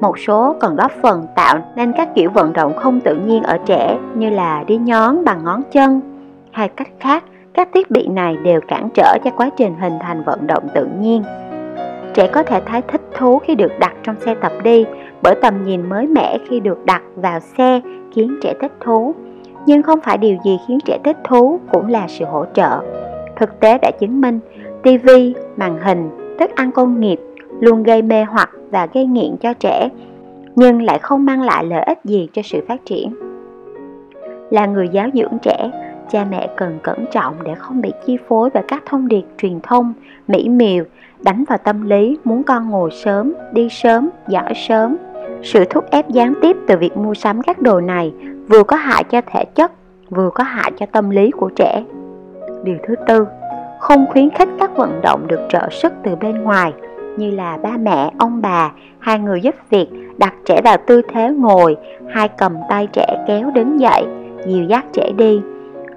Một 0.00 0.18
số 0.18 0.56
còn 0.60 0.76
góp 0.76 0.92
phần 1.02 1.26
tạo 1.36 1.58
nên 1.76 1.92
các 1.92 2.08
kiểu 2.14 2.30
vận 2.30 2.52
động 2.52 2.72
không 2.76 3.00
tự 3.00 3.14
nhiên 3.14 3.42
ở 3.42 3.58
trẻ 3.66 3.98
như 4.14 4.30
là 4.30 4.64
đi 4.66 4.76
nhón 4.76 5.24
bằng 5.24 5.44
ngón 5.44 5.62
chân 5.72 6.00
hay 6.50 6.68
cách 6.68 6.88
khác 7.00 7.24
các 7.54 7.68
thiết 7.74 7.90
bị 7.90 8.06
này 8.06 8.36
đều 8.36 8.60
cản 8.60 8.88
trở 8.94 9.18
cho 9.24 9.30
quá 9.30 9.50
trình 9.56 9.74
hình 9.80 9.92
thành 10.00 10.22
vận 10.24 10.46
động 10.46 10.68
tự 10.74 10.86
nhiên. 11.00 11.22
Trẻ 12.14 12.26
có 12.26 12.42
thể 12.42 12.60
thấy 12.66 12.82
thích 12.82 13.00
thú 13.16 13.38
khi 13.38 13.54
được 13.54 13.72
đặt 13.78 13.94
trong 14.02 14.16
xe 14.20 14.34
tập 14.34 14.52
đi 14.64 14.84
bởi 15.22 15.34
tầm 15.42 15.64
nhìn 15.64 15.88
mới 15.88 16.06
mẻ 16.06 16.38
khi 16.48 16.60
được 16.60 16.84
đặt 16.84 17.02
vào 17.16 17.40
xe 17.40 17.80
khiến 18.14 18.38
trẻ 18.42 18.54
thích 18.60 18.72
thú. 18.80 19.14
Nhưng 19.66 19.82
không 19.82 20.00
phải 20.00 20.18
điều 20.18 20.36
gì 20.44 20.58
khiến 20.68 20.78
trẻ 20.84 20.98
thích 21.04 21.16
thú 21.24 21.60
cũng 21.72 21.88
là 21.88 22.06
sự 22.08 22.24
hỗ 22.24 22.44
trợ. 22.54 22.80
Thực 23.36 23.60
tế 23.60 23.78
đã 23.78 23.90
chứng 24.00 24.20
minh, 24.20 24.40
TV, 24.82 25.08
màn 25.56 25.78
hình, 25.82 26.10
thức 26.38 26.50
ăn 26.54 26.72
công 26.72 27.00
nghiệp 27.00 27.20
luôn 27.60 27.82
gây 27.82 28.02
mê 28.02 28.24
hoặc 28.24 28.50
và 28.70 28.86
gây 28.94 29.06
nghiện 29.06 29.36
cho 29.40 29.52
trẻ, 29.52 29.88
nhưng 30.56 30.82
lại 30.82 30.98
không 30.98 31.24
mang 31.24 31.42
lại 31.42 31.64
lợi 31.64 31.82
ích 31.82 31.98
gì 32.04 32.28
cho 32.32 32.42
sự 32.42 32.64
phát 32.68 32.84
triển. 32.84 33.14
Là 34.50 34.66
người 34.66 34.88
giáo 34.88 35.08
dưỡng 35.14 35.38
trẻ, 35.42 35.70
cha 36.10 36.26
mẹ 36.30 36.48
cần 36.56 36.78
cẩn 36.82 37.04
trọng 37.12 37.34
để 37.44 37.54
không 37.54 37.80
bị 37.80 37.92
chi 38.06 38.16
phối 38.28 38.50
bởi 38.54 38.62
các 38.68 38.82
thông 38.86 39.08
điệp 39.08 39.24
truyền 39.38 39.60
thông, 39.62 39.92
mỹ 40.28 40.48
miều, 40.48 40.84
đánh 41.24 41.44
vào 41.48 41.58
tâm 41.58 41.88
lý 41.88 42.18
muốn 42.24 42.42
con 42.42 42.70
ngồi 42.70 42.90
sớm, 42.90 43.32
đi 43.52 43.68
sớm, 43.70 44.10
giỏi 44.28 44.52
sớm. 44.68 44.96
Sự 45.42 45.64
thúc 45.70 45.84
ép 45.90 46.08
gián 46.08 46.34
tiếp 46.42 46.56
từ 46.66 46.76
việc 46.76 46.96
mua 46.96 47.14
sắm 47.14 47.42
các 47.42 47.62
đồ 47.62 47.80
này 47.80 48.12
vừa 48.48 48.62
có 48.62 48.76
hại 48.76 49.04
cho 49.04 49.20
thể 49.26 49.44
chất, 49.44 49.72
vừa 50.10 50.30
có 50.30 50.44
hại 50.44 50.72
cho 50.78 50.86
tâm 50.86 51.10
lý 51.10 51.30
của 51.30 51.50
trẻ. 51.56 51.84
Điều 52.64 52.76
thứ 52.86 52.94
tư, 53.06 53.26
không 53.80 54.06
khuyến 54.10 54.30
khích 54.30 54.48
các 54.58 54.76
vận 54.76 55.00
động 55.02 55.26
được 55.26 55.40
trợ 55.48 55.68
sức 55.70 55.92
từ 56.02 56.16
bên 56.16 56.42
ngoài 56.42 56.72
như 57.16 57.30
là 57.30 57.58
ba 57.62 57.76
mẹ, 57.76 58.10
ông 58.18 58.42
bà, 58.42 58.72
hai 58.98 59.18
người 59.18 59.40
giúp 59.40 59.54
việc 59.70 59.88
đặt 60.18 60.34
trẻ 60.44 60.60
vào 60.64 60.76
tư 60.86 61.02
thế 61.12 61.30
ngồi, 61.30 61.76
hai 62.08 62.28
cầm 62.28 62.56
tay 62.68 62.88
trẻ 62.92 63.24
kéo 63.26 63.50
đứng 63.50 63.80
dậy, 63.80 64.06
dìu 64.46 64.64
dắt 64.64 64.84
trẻ 64.92 65.10
đi. 65.16 65.40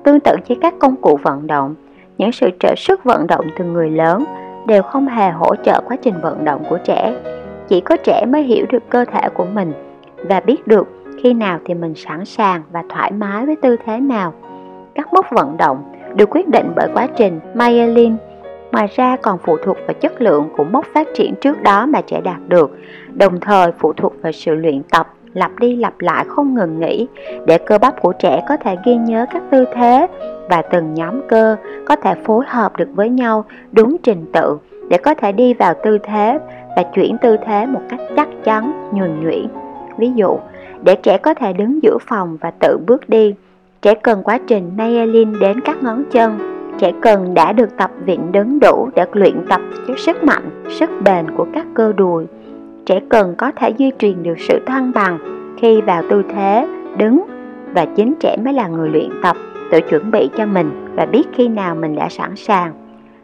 Tương 0.04 0.20
tự 0.20 0.36
với 0.48 0.58
các 0.62 0.74
công 0.80 0.96
cụ 0.96 1.20
vận 1.24 1.48
động, 1.48 1.76
những 2.18 2.32
sự 2.32 2.50
trợ 2.60 2.74
sức 2.78 3.04
vận 3.04 3.28
động 3.28 3.46
từ 3.58 3.66
người 3.66 3.90
lớn 3.90 4.26
đều 4.68 4.84
không 4.84 5.08
hề 5.08 5.30
hỗ 5.30 5.56
trợ 5.56 5.82
quá 5.88 5.98
trình 6.02 6.14
vận 6.22 6.46
động 6.46 6.64
của 6.70 6.78
trẻ. 6.86 7.16
Chỉ 7.68 7.82
có 7.82 7.98
trẻ 7.98 8.26
mới 8.26 8.44
hiểu 8.44 8.66
được 8.70 8.90
cơ 8.90 9.06
thể 9.06 9.30
của 9.30 9.46
mình 9.46 9.74
và 10.28 10.40
biết 10.40 10.68
được 10.68 10.88
khi 11.24 11.34
nào 11.34 11.60
thì 11.66 11.74
mình 11.74 11.96
sẵn 11.96 12.26
sàng 12.26 12.62
và 12.72 12.84
thoải 12.90 13.12
mái 13.12 13.46
với 13.46 13.56
tư 13.56 13.76
thế 13.86 14.00
nào. 14.00 14.34
Các 14.96 15.14
mốc 15.14 15.26
vận 15.32 15.58
động 15.58 15.84
được 16.16 16.30
quyết 16.30 16.48
định 16.48 16.72
bởi 16.76 16.88
quá 16.94 17.08
trình 17.16 17.40
myelin 17.54 18.16
Ngoài 18.72 18.88
ra 18.96 19.16
còn 19.16 19.38
phụ 19.38 19.58
thuộc 19.64 19.78
vào 19.88 19.94
chất 19.94 20.22
lượng 20.22 20.50
của 20.58 20.64
mốc 20.64 20.86
phát 20.94 21.08
triển 21.16 21.36
trước 21.36 21.62
đó 21.62 21.86
mà 21.86 22.02
trẻ 22.02 22.22
đạt 22.22 22.40
được, 22.48 22.72
đồng 23.14 23.40
thời 23.40 23.72
phụ 23.80 23.94
thuộc 23.94 24.14
vào 24.22 24.32
sự 24.32 24.56
luyện 24.56 24.82
tập 24.84 25.14
lặp 25.34 25.60
đi 25.60 25.76
lặp 25.76 25.94
lại 26.00 26.26
không 26.28 26.56
ngừng 26.56 26.80
nghỉ 26.80 27.08
để 27.46 27.58
cơ 27.58 27.78
bắp 27.78 28.02
của 28.02 28.14
trẻ 28.14 28.44
có 28.50 28.58
thể 28.58 28.76
ghi 28.86 28.96
nhớ 28.96 29.26
các 29.34 29.44
tư 29.52 29.66
thế 29.76 30.08
và 30.50 30.62
từng 30.62 30.94
nhóm 30.94 31.28
cơ 31.28 31.56
có 31.86 31.96
thể 31.96 32.16
phối 32.26 32.46
hợp 32.48 32.78
được 32.78 32.90
với 32.96 33.10
nhau 33.10 33.46
đúng 33.72 33.98
trình 34.04 34.26
tự 34.34 34.58
để 34.90 34.98
có 34.98 35.14
thể 35.14 35.32
đi 35.32 35.54
vào 35.54 35.74
tư 35.84 35.98
thế 36.04 36.40
và 36.76 36.84
chuyển 36.84 37.18
tư 37.22 37.38
thế 37.46 37.66
một 37.66 37.82
cách 37.90 38.00
chắc 38.16 38.28
chắn, 38.44 38.90
nhuần 38.94 39.24
nhuyễn. 39.24 39.48
Ví 39.98 40.12
dụ, 40.16 40.40
để 40.84 40.96
trẻ 40.96 41.18
có 41.18 41.34
thể 41.34 41.54
đứng 41.54 41.84
giữa 41.84 41.98
phòng 42.08 42.38
và 42.42 42.52
tự 42.52 42.78
bước 42.88 43.10
đi, 43.10 43.36
trẻ 43.82 43.94
cần 43.94 44.24
quá 44.24 44.40
trình 44.48 44.72
myelin 44.78 45.40
đến 45.40 45.60
các 45.62 45.84
ngón 45.84 46.04
chân 46.12 46.59
Trẻ 46.80 46.92
cần 47.02 47.34
đã 47.34 47.54
được 47.54 47.78
tập 47.78 47.92
viện 48.06 48.32
đứng 48.32 48.60
đủ 48.60 48.90
để 48.96 49.06
luyện 49.14 49.46
tập 49.50 49.62
cho 49.88 49.94
sức 49.98 50.24
mạnh, 50.24 50.50
sức 50.70 50.90
bền 51.06 51.26
của 51.38 51.46
các 51.54 51.66
cơ 51.74 51.94
đùi. 51.94 52.26
Trẻ 52.86 53.00
cần 53.10 53.36
có 53.38 53.52
thể 53.52 53.70
duy 53.70 53.92
trì 54.00 54.14
được 54.14 54.40
sự 54.40 54.60
thăng 54.66 54.92
bằng 54.96 55.20
khi 55.58 55.82
vào 55.82 56.04
tư 56.10 56.24
thế 56.36 56.68
đứng 56.98 57.24
và 57.74 57.86
chính 57.96 58.14
trẻ 58.20 58.38
mới 58.46 58.54
là 58.54 58.68
người 58.68 58.90
luyện 58.90 59.10
tập, 59.24 59.36
tự 59.72 59.82
chuẩn 59.82 60.12
bị 60.12 60.30
cho 60.38 60.46
mình 60.46 60.88
và 60.96 61.06
biết 61.06 61.28
khi 61.34 61.48
nào 61.48 61.76
mình 61.76 61.96
đã 61.96 62.10
sẵn 62.10 62.36
sàng. 62.36 62.74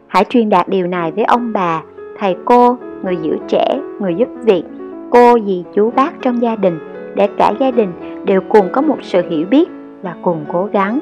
Hãy 0.06 0.24
truyền 0.24 0.48
đạt 0.48 0.68
điều 0.68 0.86
này 0.86 1.12
với 1.12 1.24
ông 1.24 1.52
bà, 1.52 1.82
thầy 2.18 2.36
cô, 2.44 2.76
người 3.02 3.16
giữ 3.22 3.36
trẻ, 3.48 3.80
người 4.00 4.14
giúp 4.14 4.28
việc, 4.42 4.64
cô, 5.10 5.38
dì, 5.46 5.64
chú, 5.74 5.90
bác 5.96 6.22
trong 6.22 6.42
gia 6.42 6.56
đình 6.56 6.78
để 7.14 7.28
cả 7.38 7.52
gia 7.60 7.70
đình 7.70 7.92
đều 8.24 8.40
cùng 8.48 8.68
có 8.72 8.80
một 8.80 8.98
sự 9.02 9.22
hiểu 9.30 9.46
biết 9.50 9.68
và 10.02 10.14
cùng 10.22 10.44
cố 10.52 10.68
gắng 10.72 10.98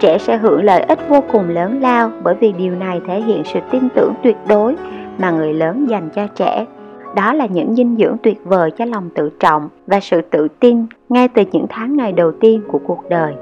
trẻ 0.00 0.18
sẽ 0.18 0.36
hưởng 0.36 0.64
lợi 0.64 0.82
ích 0.82 0.98
vô 1.08 1.20
cùng 1.32 1.48
lớn 1.48 1.80
lao 1.80 2.10
bởi 2.22 2.34
vì 2.34 2.52
điều 2.52 2.74
này 2.74 3.00
thể 3.06 3.20
hiện 3.20 3.42
sự 3.44 3.60
tin 3.70 3.88
tưởng 3.94 4.12
tuyệt 4.22 4.36
đối 4.48 4.76
mà 5.18 5.30
người 5.30 5.54
lớn 5.54 5.86
dành 5.88 6.08
cho 6.14 6.26
trẻ. 6.26 6.66
Đó 7.14 7.32
là 7.32 7.46
những 7.46 7.74
dinh 7.74 7.96
dưỡng 7.96 8.16
tuyệt 8.22 8.40
vời 8.44 8.70
cho 8.70 8.84
lòng 8.84 9.10
tự 9.14 9.30
trọng 9.40 9.68
và 9.86 10.00
sự 10.00 10.20
tự 10.20 10.48
tin 10.60 10.86
ngay 11.08 11.28
từ 11.28 11.42
những 11.52 11.66
tháng 11.68 11.96
ngày 11.96 12.12
đầu 12.12 12.32
tiên 12.40 12.62
của 12.68 12.78
cuộc 12.86 13.08
đời. 13.08 13.34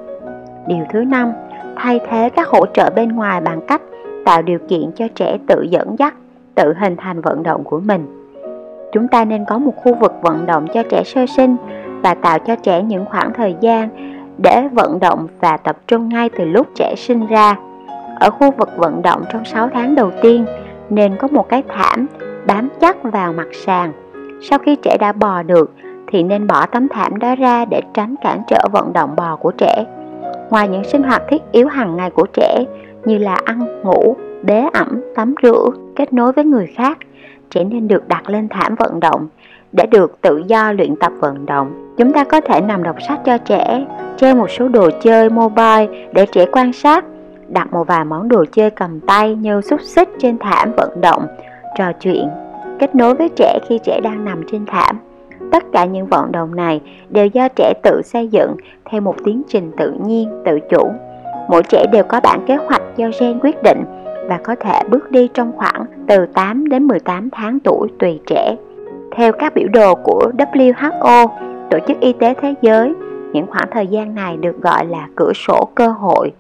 Điều 0.67 0.85
thứ 0.93 1.05
năm, 1.05 1.33
thay 1.77 2.01
thế 2.11 2.31
các 2.37 2.49
hỗ 2.49 2.67
trợ 2.67 2.91
bên 2.97 3.09
ngoài 3.09 3.41
bằng 3.41 3.61
cách 3.69 3.83
tạo 4.25 4.43
điều 4.43 4.59
kiện 4.69 4.91
cho 4.97 5.09
trẻ 5.15 5.39
tự 5.47 5.63
dẫn 5.63 5.97
dắt, 5.99 6.15
tự 6.55 6.75
hình 6.79 6.97
thành 6.97 7.21
vận 7.21 7.43
động 7.43 7.65
của 7.65 7.81
mình. 7.81 8.07
Chúng 8.93 9.09
ta 9.09 9.25
nên 9.25 9.45
có 9.49 9.59
một 9.59 9.73
khu 9.77 9.95
vực 9.95 10.13
vận 10.23 10.47
động 10.47 10.67
cho 10.75 10.83
trẻ 10.83 11.03
sơ 11.05 11.27
sinh 11.37 11.57
và 12.03 12.15
tạo 12.15 12.39
cho 12.39 12.57
trẻ 12.57 12.83
những 12.83 13.05
khoảng 13.05 13.33
thời 13.33 13.57
gian 13.61 13.89
để 14.39 14.69
vận 14.73 15.01
động 15.01 15.27
và 15.41 15.57
tập 15.57 15.77
trung 15.87 16.09
ngay 16.09 16.31
từ 16.39 16.45
lúc 16.45 16.67
trẻ 16.75 16.95
sinh 16.97 17.27
ra. 17.27 17.57
Ở 18.21 18.31
khu 18.31 18.51
vực 18.51 18.69
vận 18.77 19.03
động 19.03 19.23
trong 19.33 19.45
6 19.45 19.69
tháng 19.75 19.95
đầu 19.95 20.11
tiên 20.23 20.45
nên 20.91 21.17
có 21.17 21.29
một 21.29 21.49
cái 21.49 21.63
thảm 21.69 22.07
bám 22.47 22.69
chắc 22.81 23.03
vào 23.03 23.33
mặt 23.33 23.49
sàn. 23.53 23.93
Sau 24.43 24.59
khi 24.59 24.77
trẻ 24.77 24.97
đã 25.01 25.13
bò 25.13 25.43
được 25.43 25.73
thì 26.07 26.23
nên 26.23 26.47
bỏ 26.47 26.67
tấm 26.67 26.89
thảm 26.89 27.19
đó 27.19 27.35
ra 27.35 27.65
để 27.65 27.81
tránh 27.95 28.15
cản 28.23 28.43
trở 28.49 28.61
vận 28.73 28.93
động 28.93 29.17
bò 29.17 29.37
của 29.37 29.51
trẻ. 29.51 29.85
Ngoài 30.51 30.69
những 30.69 30.85
sinh 30.85 31.03
hoạt 31.03 31.23
thiết 31.29 31.43
yếu 31.53 31.69
hàng 31.69 31.97
ngày 31.97 32.11
của 32.11 32.27
trẻ 32.33 32.65
như 33.05 33.19
là 33.19 33.35
ăn, 33.45 33.83
ngủ, 33.83 34.17
bế 34.43 34.69
ẩm, 34.73 35.03
tắm 35.15 35.35
rửa, 35.43 35.69
kết 35.97 36.13
nối 36.13 36.33
với 36.33 36.45
người 36.45 36.67
khác, 36.77 36.99
trẻ 37.51 37.65
nên 37.65 37.89
được 37.89 38.09
đặt 38.09 38.31
lên 38.31 38.49
thảm 38.49 38.75
vận 38.75 39.01
động 39.01 39.29
để 39.73 39.87
được 39.87 40.21
tự 40.21 40.43
do 40.47 40.73
luyện 40.73 40.97
tập 40.97 41.13
vận 41.21 41.47
động. 41.47 41.95
Chúng 41.97 42.13
ta 42.13 42.25
có 42.25 42.41
thể 42.41 42.61
nằm 42.61 42.83
đọc 42.83 42.97
sách 43.09 43.21
cho 43.25 43.39
trẻ, 43.39 43.85
treo 44.17 44.37
một 44.37 44.51
số 44.51 44.69
đồ 44.69 44.91
chơi 45.03 45.31
mobile 45.31 45.87
để 46.13 46.27
trẻ 46.27 46.47
quan 46.53 46.73
sát, 46.73 47.05
đặt 47.49 47.73
một 47.73 47.87
vài 47.87 48.05
món 48.05 48.29
đồ 48.29 48.45
chơi 48.53 48.71
cầm 48.71 49.01
tay 49.01 49.35
như 49.35 49.61
xúc 49.61 49.81
xích 49.81 50.09
trên 50.19 50.39
thảm 50.39 50.73
vận 50.77 51.01
động, 51.01 51.27
trò 51.79 51.93
chuyện, 52.01 52.29
kết 52.79 52.95
nối 52.95 53.15
với 53.15 53.29
trẻ 53.37 53.59
khi 53.69 53.79
trẻ 53.85 54.01
đang 54.03 54.25
nằm 54.25 54.43
trên 54.51 54.67
thảm. 54.67 54.99
Tất 55.53 55.65
cả 55.73 55.85
những 55.85 56.07
vận 56.07 56.33
động 56.33 56.57
này 56.57 56.81
đều 57.09 57.27
do 57.27 57.49
trẻ 57.49 57.73
tự 57.83 58.03
xây 58.05 58.29
dựng 58.29 58.57
theo 58.85 59.01
một 59.01 59.15
tiến 59.25 59.43
trình 59.49 59.73
tự 59.77 59.93
nhiên, 60.07 60.43
tự 60.45 60.59
chủ. 60.71 60.91
Mỗi 61.49 61.63
trẻ 61.63 61.87
đều 61.93 62.05
có 62.05 62.21
bản 62.21 62.41
kế 62.47 62.57
hoạch 62.57 62.83
do 62.97 63.09
gen 63.21 63.39
quyết 63.39 63.63
định 63.63 63.85
và 64.29 64.39
có 64.45 64.55
thể 64.55 64.83
bước 64.91 65.11
đi 65.11 65.29
trong 65.35 65.53
khoảng 65.57 65.85
từ 66.07 66.27
8 66.27 66.69
đến 66.69 66.85
18 66.85 67.31
tháng 67.31 67.61
tuổi 67.61 67.89
tùy 67.99 68.21
trẻ. 68.27 68.57
Theo 69.17 69.33
các 69.33 69.55
biểu 69.55 69.69
đồ 69.69 69.95
của 69.95 70.31
WHO, 70.39 71.29
Tổ 71.71 71.79
chức 71.89 72.01
Y 72.01 72.13
tế 72.13 72.35
Thế 72.35 72.55
giới, 72.63 72.95
những 73.33 73.47
khoảng 73.47 73.69
thời 73.71 73.87
gian 73.87 74.15
này 74.15 74.37
được 74.37 74.63
gọi 74.63 74.87
là 74.87 75.09
cửa 75.17 75.33
sổ 75.35 75.69
cơ 75.75 75.89
hội. 75.89 76.33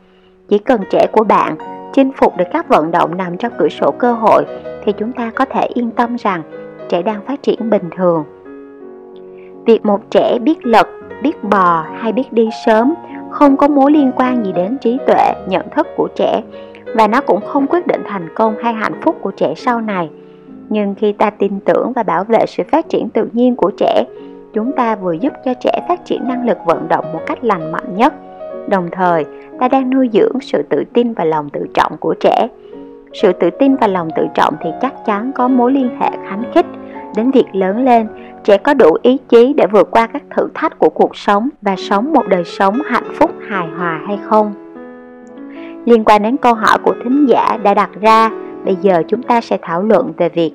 Chỉ 0.48 0.58
cần 0.58 0.80
trẻ 0.90 1.06
của 1.12 1.24
bạn 1.24 1.56
chinh 1.92 2.12
phục 2.16 2.36
được 2.36 2.44
các 2.52 2.68
vận 2.68 2.90
động 2.90 3.16
nằm 3.16 3.36
trong 3.36 3.52
cửa 3.58 3.68
sổ 3.68 3.90
cơ 3.98 4.12
hội 4.12 4.44
thì 4.84 4.92
chúng 4.92 5.12
ta 5.12 5.30
có 5.34 5.44
thể 5.44 5.66
yên 5.74 5.90
tâm 5.90 6.16
rằng 6.16 6.42
trẻ 6.88 7.02
đang 7.02 7.20
phát 7.26 7.42
triển 7.42 7.70
bình 7.70 7.90
thường. 7.96 8.24
Việc 9.66 9.86
một 9.86 10.00
trẻ 10.10 10.38
biết 10.38 10.66
lật, 10.66 10.86
biết 11.22 11.44
bò 11.44 11.84
hay 11.98 12.12
biết 12.12 12.32
đi 12.32 12.48
sớm 12.66 12.94
không 13.30 13.56
có 13.56 13.68
mối 13.68 13.92
liên 13.92 14.12
quan 14.16 14.44
gì 14.44 14.52
đến 14.52 14.78
trí 14.80 14.98
tuệ, 15.06 15.32
nhận 15.48 15.70
thức 15.70 15.86
của 15.96 16.08
trẻ 16.16 16.42
và 16.94 17.06
nó 17.06 17.20
cũng 17.20 17.40
không 17.46 17.66
quyết 17.66 17.86
định 17.86 18.02
thành 18.06 18.28
công 18.34 18.54
hay 18.62 18.72
hạnh 18.72 19.00
phúc 19.02 19.16
của 19.20 19.30
trẻ 19.30 19.54
sau 19.56 19.80
này. 19.80 20.10
Nhưng 20.68 20.94
khi 20.94 21.12
ta 21.12 21.30
tin 21.30 21.60
tưởng 21.60 21.92
và 21.96 22.02
bảo 22.02 22.24
vệ 22.24 22.46
sự 22.46 22.62
phát 22.70 22.88
triển 22.88 23.08
tự 23.08 23.28
nhiên 23.32 23.56
của 23.56 23.70
trẻ, 23.78 24.04
chúng 24.52 24.72
ta 24.72 24.96
vừa 24.96 25.12
giúp 25.12 25.32
cho 25.44 25.54
trẻ 25.54 25.80
phát 25.88 26.04
triển 26.04 26.28
năng 26.28 26.46
lực 26.46 26.58
vận 26.66 26.88
động 26.88 27.04
một 27.12 27.20
cách 27.26 27.44
lành 27.44 27.72
mạnh 27.72 27.96
nhất. 27.96 28.14
Đồng 28.68 28.88
thời, 28.92 29.24
ta 29.60 29.68
đang 29.68 29.90
nuôi 29.90 30.10
dưỡng 30.12 30.40
sự 30.40 30.62
tự 30.62 30.84
tin 30.92 31.12
và 31.12 31.24
lòng 31.24 31.48
tự 31.50 31.66
trọng 31.74 31.96
của 32.00 32.14
trẻ. 32.20 32.48
Sự 33.12 33.32
tự 33.32 33.50
tin 33.50 33.76
và 33.76 33.86
lòng 33.86 34.08
tự 34.16 34.26
trọng 34.34 34.54
thì 34.62 34.70
chắc 34.82 34.94
chắn 35.06 35.32
có 35.34 35.48
mối 35.48 35.72
liên 35.72 35.88
hệ 36.00 36.10
khánh 36.28 36.42
khích 36.54 36.66
đến 37.16 37.30
việc 37.30 37.46
lớn 37.52 37.84
lên, 37.84 38.06
trẻ 38.44 38.58
có 38.58 38.74
đủ 38.74 38.96
ý 39.02 39.18
chí 39.28 39.54
để 39.56 39.66
vượt 39.72 39.90
qua 39.90 40.06
các 40.06 40.22
thử 40.36 40.48
thách 40.54 40.78
của 40.78 40.88
cuộc 40.88 41.16
sống 41.16 41.48
và 41.62 41.76
sống 41.76 42.12
một 42.12 42.28
đời 42.28 42.44
sống 42.44 42.78
hạnh 42.86 43.12
phúc 43.14 43.30
hài 43.48 43.68
hòa 43.68 44.00
hay 44.06 44.18
không. 44.22 44.52
Liên 45.84 46.04
quan 46.04 46.22
đến 46.22 46.36
câu 46.36 46.54
hỏi 46.54 46.78
của 46.82 46.94
thính 47.04 47.26
giả 47.28 47.58
đã 47.62 47.74
đặt 47.74 47.90
ra, 48.00 48.30
bây 48.66 48.76
giờ 48.82 49.02
chúng 49.08 49.22
ta 49.22 49.40
sẽ 49.40 49.58
thảo 49.62 49.82
luận 49.82 50.12
về 50.16 50.28
việc 50.28 50.52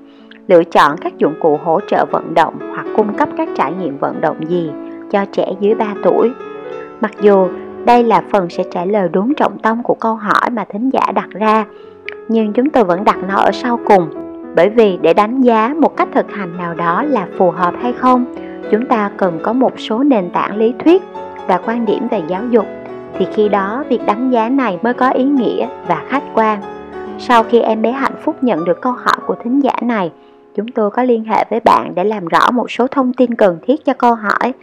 lựa 0.48 0.63
chọn 0.63 0.98
các 1.01 1.18
dụng 1.18 1.34
cụ 1.41 1.60
hỗ 1.63 1.80
trợ 1.88 2.06
vận 2.12 2.34
động 2.34 2.53
hoặc 2.74 2.86
cung 2.96 3.13
cấp 3.13 3.30
các 3.38 3.50
trải 3.56 3.74
nghiệm 3.74 3.98
vận 3.98 4.22
động 4.22 4.50
gì 4.50 4.72
cho 5.12 5.25
trẻ 5.32 5.48
dưới 5.60 5.75
3 5.75 5.94
tuổi. 6.03 6.32
Mặc 7.01 7.12
dù 7.22 7.48
đây 7.86 8.03
là 8.03 8.24
phần 8.32 8.50
sẽ 8.50 8.63
trả 8.72 8.86
lời 8.86 9.10
đúng 9.10 9.34
trọng 9.34 9.58
tâm 9.60 9.84
của 9.84 9.94
câu 9.94 10.15
hỏi 10.15 10.50
mà 10.51 10.65
thính 10.70 10.89
giả 10.89 11.12
đặt 11.15 11.30
ra, 11.30 11.65
nhưng 12.27 12.53
chúng 12.53 12.70
tôi 12.70 12.84
vẫn 12.84 13.03
đặt 13.03 13.18
nó 13.27 13.36
ở 13.36 13.51
sau 13.51 13.80
cùng. 13.86 14.10
Bởi 14.56 14.70
vì 14.70 15.00
để 15.01 15.13
đánh 15.13 15.41
giá 15.41 15.75
một 15.80 15.98
cách 15.98 16.10
thực 16.13 16.32
hành 16.32 16.58
nào 16.58 16.74
đó 16.74 17.03
là 17.03 17.27
phù 17.38 17.51
hợp 17.51 17.74
hay 17.82 17.94
không 17.94 18.25
chúng 18.72 18.86
ta 18.86 19.12
cần 19.18 19.39
có 19.44 19.53
một 19.53 19.80
số 19.80 20.03
nền 20.03 20.30
tảng 20.30 20.56
lý 20.56 20.74
thuyết 20.80 21.01
và 21.48 21.60
quan 21.65 21.86
điểm 21.86 22.08
về 22.12 22.22
giáo 22.27 22.46
dục. 22.50 22.65
Thì 23.18 23.27
khi 23.34 23.50
đó 23.50 23.84
việc 23.89 24.06
đánh 24.06 24.30
giá 24.30 24.50
này 24.50 24.80
mới 24.82 24.94
có 24.94 25.10
ý 25.10 25.24
nghĩa 25.24 25.68
và 25.88 26.03
khách 26.10 26.24
quan 26.34 26.62
sau 27.28 27.44
khi 27.44 27.60
em 27.60 27.82
bé 27.82 27.92
hạnh 27.92 28.16
phúc 28.24 28.36
nhận 28.42 28.66
được 28.66 28.82
câu 28.82 28.94
hỏi 28.94 29.16
của 29.28 29.36
thính 29.44 29.63
giả 29.63 29.74
này 29.82 30.12
chúng 30.56 30.68
tôi 30.68 30.92
có 30.92 31.04
liên 31.04 31.24
hệ 31.24 31.46
với 31.50 31.60
bạn 31.60 31.92
để 31.96 32.04
làm 32.04 32.25
rõ 32.25 32.51
một 32.51 32.72
số 32.72 32.88
thông 32.88 33.13
tin 33.13 33.36
cần 33.36 33.60
thiết 33.68 33.86
cho 33.86 33.94
câu 33.94 34.16
hỏi 34.16 34.54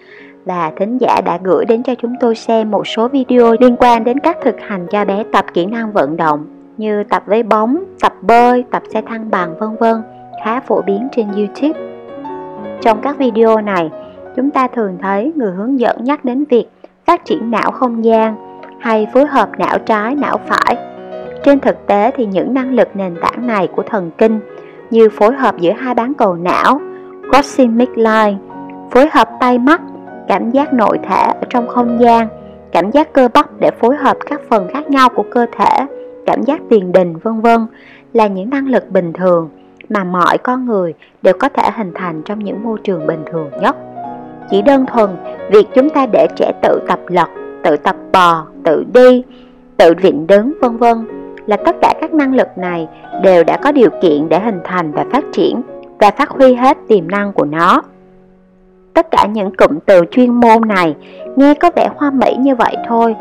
và 0.45 0.73
thính 0.77 0.99
giả 1.01 1.21
đã 1.25 1.39
gửi 1.43 1.65
đến 1.65 1.83
cho 1.83 1.95
chúng 1.95 2.15
tôi 2.21 2.35
xem 2.35 2.71
một 2.71 2.87
số 2.87 3.09
video 3.09 3.55
liên 3.61 3.77
quan 3.79 4.05
đến 4.05 4.19
các 4.19 4.37
thực 4.45 4.57
hành 4.61 4.87
cho 4.91 5.05
bé 5.05 5.25
tập 5.33 5.45
kỹ 5.55 5.67
năng 5.67 5.93
vận 5.93 6.17
động 6.17 6.47
như 6.77 7.05
tập 7.05 7.23
với 7.27 7.43
bóng, 7.43 7.85
tập 8.01 8.15
bơi, 8.23 8.65
tập 8.71 8.83
xe 8.93 9.03
thăng 9.03 9.31
bằng 9.31 9.59
vân 9.59 9.77
vân 9.81 10.03
khá 10.45 10.61
phổ 10.61 10.83
biến 10.83 11.09
trên 11.17 11.27
YouTube. 11.33 11.81
Trong 12.81 13.01
các 13.01 13.19
video 13.19 13.61
này, 13.61 13.91
chúng 14.37 14.51
ta 14.51 14.69
thường 14.69 14.99
thấy 15.03 15.33
người 15.37 15.53
hướng 15.53 15.81
dẫn 15.81 16.05
nhắc 16.05 16.25
đến 16.25 16.45
việc 16.51 16.67
phát 17.07 17.25
triển 17.25 17.51
não 17.51 17.71
không 17.71 18.05
gian 18.05 18.37
hay 18.81 19.07
phối 19.15 19.27
hợp 19.27 19.49
não 19.59 19.79
trái, 19.79 20.15
não 20.15 20.39
phải. 20.47 20.88
Trên 21.45 21.61
thực 21.61 21.87
tế 21.87 22.11
thì 22.17 22.27
những 22.27 22.55
năng 22.55 22.75
lực 22.75 22.89
nền 22.97 23.15
tảng 23.21 23.47
này 23.47 23.69
của 23.77 23.83
thần 23.83 24.11
kinh 24.19 24.41
như 24.91 25.09
phối 25.09 25.35
hợp 25.35 25.59
giữa 25.59 25.73
hai 25.73 25.95
bán 25.95 26.15
cầu 26.15 26.37
não, 26.37 26.81
proximic 27.31 27.99
line, 27.99 28.37
phối 28.91 29.09
hợp 29.13 29.29
tay 29.41 29.59
mắt, 29.59 29.81
cảm 30.29 30.51
giác 30.51 30.73
nội 30.73 30.99
thể 31.09 31.23
ở 31.23 31.45
trong 31.51 31.69
không 31.69 32.01
gian, 32.01 32.29
cảm 32.73 32.91
giác 32.91 33.13
cơ 33.13 33.29
bắp 33.35 33.61
để 33.61 33.71
phối 33.81 33.97
hợp 33.97 34.17
các 34.27 34.41
phần 34.49 34.69
khác 34.73 34.91
nhau 34.91 35.09
của 35.09 35.25
cơ 35.31 35.47
thể 35.53 35.87
cảm 36.27 36.43
giác 36.43 36.61
tiền 36.71 36.93
đình 36.93 37.17
vân 37.17 37.41
vân 37.41 37.67
là 38.13 38.27
những 38.27 38.51
năng 38.51 38.69
lực 38.69 38.91
bình 38.91 39.13
thường 39.13 39.51
mà 39.89 40.05
mọi 40.05 40.39
con 40.39 40.67
người 40.67 40.95
đều 41.23 41.35
có 41.41 41.49
thể 41.49 41.71
hình 41.77 41.93
thành 41.95 42.23
trong 42.25 42.39
những 42.39 42.63
môi 42.63 42.79
trường 42.85 43.07
bình 43.07 43.25
thường 43.33 43.51
nhất. 43.61 43.77
Chỉ 44.51 44.63
đơn 44.63 44.87
thuần 44.87 45.11
việc 45.51 45.67
chúng 45.75 45.91
ta 45.91 46.07
để 46.13 46.27
trẻ 46.37 46.53
tự 46.63 46.81
tập 46.89 47.01
lật, 47.07 47.29
tự 47.63 47.77
tập 47.77 47.97
bò, 48.13 48.47
tự 48.65 48.85
đi, 48.95 49.25
tự 49.77 49.95
vịn 50.03 50.27
đứng 50.27 50.53
vân 50.61 50.77
vân 50.77 51.18
là 51.49 51.57
tất 51.57 51.77
cả 51.83 51.95
các 52.01 52.15
năng 52.15 52.35
lực 52.35 52.49
này 52.59 52.89
đều 53.23 53.45
đã 53.45 53.57
có 53.57 53.73
điều 53.73 53.91
kiện 54.03 54.29
để 54.29 54.41
hình 54.41 54.61
thành 54.65 54.93
và 54.93 55.05
phát 55.13 55.25
triển 55.33 55.63
và 55.99 56.11
phát 56.11 56.29
huy 56.29 56.55
hết 56.55 56.79
tiềm 56.89 57.11
năng 57.11 57.33
của 57.33 57.45
nó. 57.45 57.83
Tất 58.95 59.11
cả 59.11 59.27
những 59.27 59.57
cụm 59.57 59.79
từ 59.87 60.03
chuyên 60.11 60.31
môn 60.31 60.69
này 60.69 60.97
nghe 61.37 61.55
có 61.55 61.71
vẻ 61.77 61.89
hoa 61.97 62.11
mỹ 62.11 62.37
như 62.39 62.55
vậy 62.55 62.77
thôi, 62.89 63.17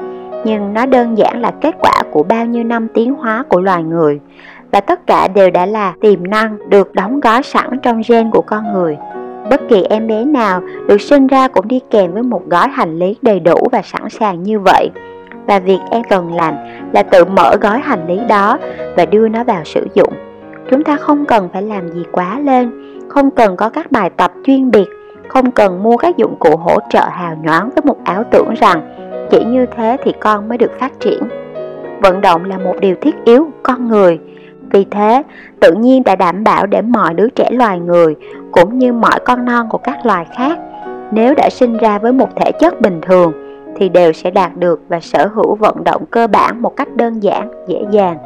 nhưng 0.46 0.74
nó 0.74 0.86
đơn 0.86 1.18
giản 1.18 1.42
là 1.42 1.52
kết 1.62 1.76
quả 1.80 2.02
của 2.12 2.24
bao 2.24 2.46
nhiêu 2.46 2.64
năm 2.64 2.88
tiến 2.94 3.14
hóa 3.14 3.44
của 3.50 3.62
loài 3.62 3.84
người 3.84 4.20
và 4.72 4.82
tất 4.82 5.08
cả 5.08 5.28
đều 5.28 5.50
đã 5.50 5.66
là 5.66 5.94
tiềm 6.02 6.28
năng 6.28 6.70
được 6.70 6.94
đóng 6.94 7.20
gói 7.20 7.44
sẵn 7.44 7.80
trong 7.84 8.02
gen 8.08 8.32
của 8.32 8.42
con 8.42 8.74
người. 8.74 8.98
Bất 9.50 9.62
kỳ 9.70 9.84
em 9.84 10.08
bé 10.08 10.26
nào 10.26 10.62
được 10.88 11.02
sinh 11.02 11.28
ra 11.28 11.48
cũng 11.48 11.68
đi 11.68 11.80
kèm 11.92 12.14
với 12.14 12.24
một 12.24 12.42
gói 12.48 12.68
hành 12.68 13.00
lý 13.00 13.16
đầy 13.22 13.40
đủ 13.40 13.58
và 13.72 13.82
sẵn 13.82 14.10
sàng 14.10 14.44
như 14.44 14.60
vậy. 14.60 14.90
Và 15.48 15.60
việc 15.60 15.80
em 15.92 16.04
cần 16.10 16.34
làm 16.34 16.54
là 16.94 17.04
tự 17.04 17.26
mở 17.26 17.56
gói 17.62 17.80
hành 17.80 18.08
lý 18.08 18.20
đó 18.30 18.58
và 18.98 19.06
đưa 19.06 19.28
nó 19.28 19.44
vào 19.44 19.64
sử 19.64 19.88
dụng. 19.94 20.14
Chúng 20.72 20.84
ta 20.84 20.96
không 20.96 21.26
cần 21.26 21.50
phải 21.54 21.62
làm 21.62 21.90
gì 21.90 22.04
quá 22.12 22.40
lên, 22.40 22.72
không 23.10 23.32
cần 23.32 23.56
có 23.56 23.70
các 23.70 23.92
bài 23.92 24.10
tập 24.10 24.32
chuyên 24.46 24.72
biệt, 24.72 24.88
không 25.28 25.52
cần 25.52 25.84
mua 25.84 25.98
các 25.98 26.18
dụng 26.18 26.36
cụ 26.40 26.58
hỗ 26.58 26.78
trợ 26.90 27.04
hào 27.12 27.36
nhoáng 27.44 27.70
với 27.70 27.82
một 27.86 27.98
ảo 28.04 28.24
tưởng 28.32 28.54
rằng 28.54 28.82
chỉ 29.32 29.44
như 29.44 29.66
thế 29.66 29.98
thì 30.04 30.14
con 30.20 30.50
mới 30.50 30.58
được 30.58 30.72
phát 30.80 31.00
triển. 31.00 31.24
Vận 32.02 32.22
động 32.22 32.46
là 32.46 32.58
một 32.58 32.76
điều 32.80 32.96
thiết 33.02 33.16
yếu 33.26 33.44
của 33.44 33.60
con 33.64 33.88
người. 33.88 34.20
Vì 34.72 34.86
thế, 34.92 35.24
tự 35.60 35.74
nhiên 35.74 36.04
đã 36.04 36.16
đảm 36.16 36.44
bảo 36.44 36.66
để 36.66 36.82
mọi 36.82 37.14
đứa 37.14 37.30
trẻ 37.30 37.52
loài 37.52 37.80
người 37.80 38.16
cũng 38.52 38.80
như 38.80 38.94
mọi 38.94 39.20
con 39.26 39.46
non 39.46 39.68
của 39.70 39.78
các 39.78 40.06
loài 40.06 40.26
khác, 40.38 40.60
nếu 41.12 41.34
đã 41.34 41.50
sinh 41.50 41.78
ra 41.78 42.00
với 42.00 42.12
một 42.12 42.30
thể 42.36 42.52
chất 42.52 42.82
bình 42.82 43.02
thường 43.02 43.47
thì 43.78 43.90
đều 43.90 44.14
sẽ 44.14 44.32
đạt 44.32 44.58
được 44.58 44.82
và 44.88 45.00
sở 45.00 45.28
hữu 45.36 45.56
vận 45.56 45.84
động 45.84 46.06
cơ 46.12 46.28
bản 46.28 46.62
một 46.62 46.76
cách 46.76 46.96
đơn 46.96 47.24
giản, 47.24 47.50
dễ 47.68 47.86
dàng. 47.92 48.18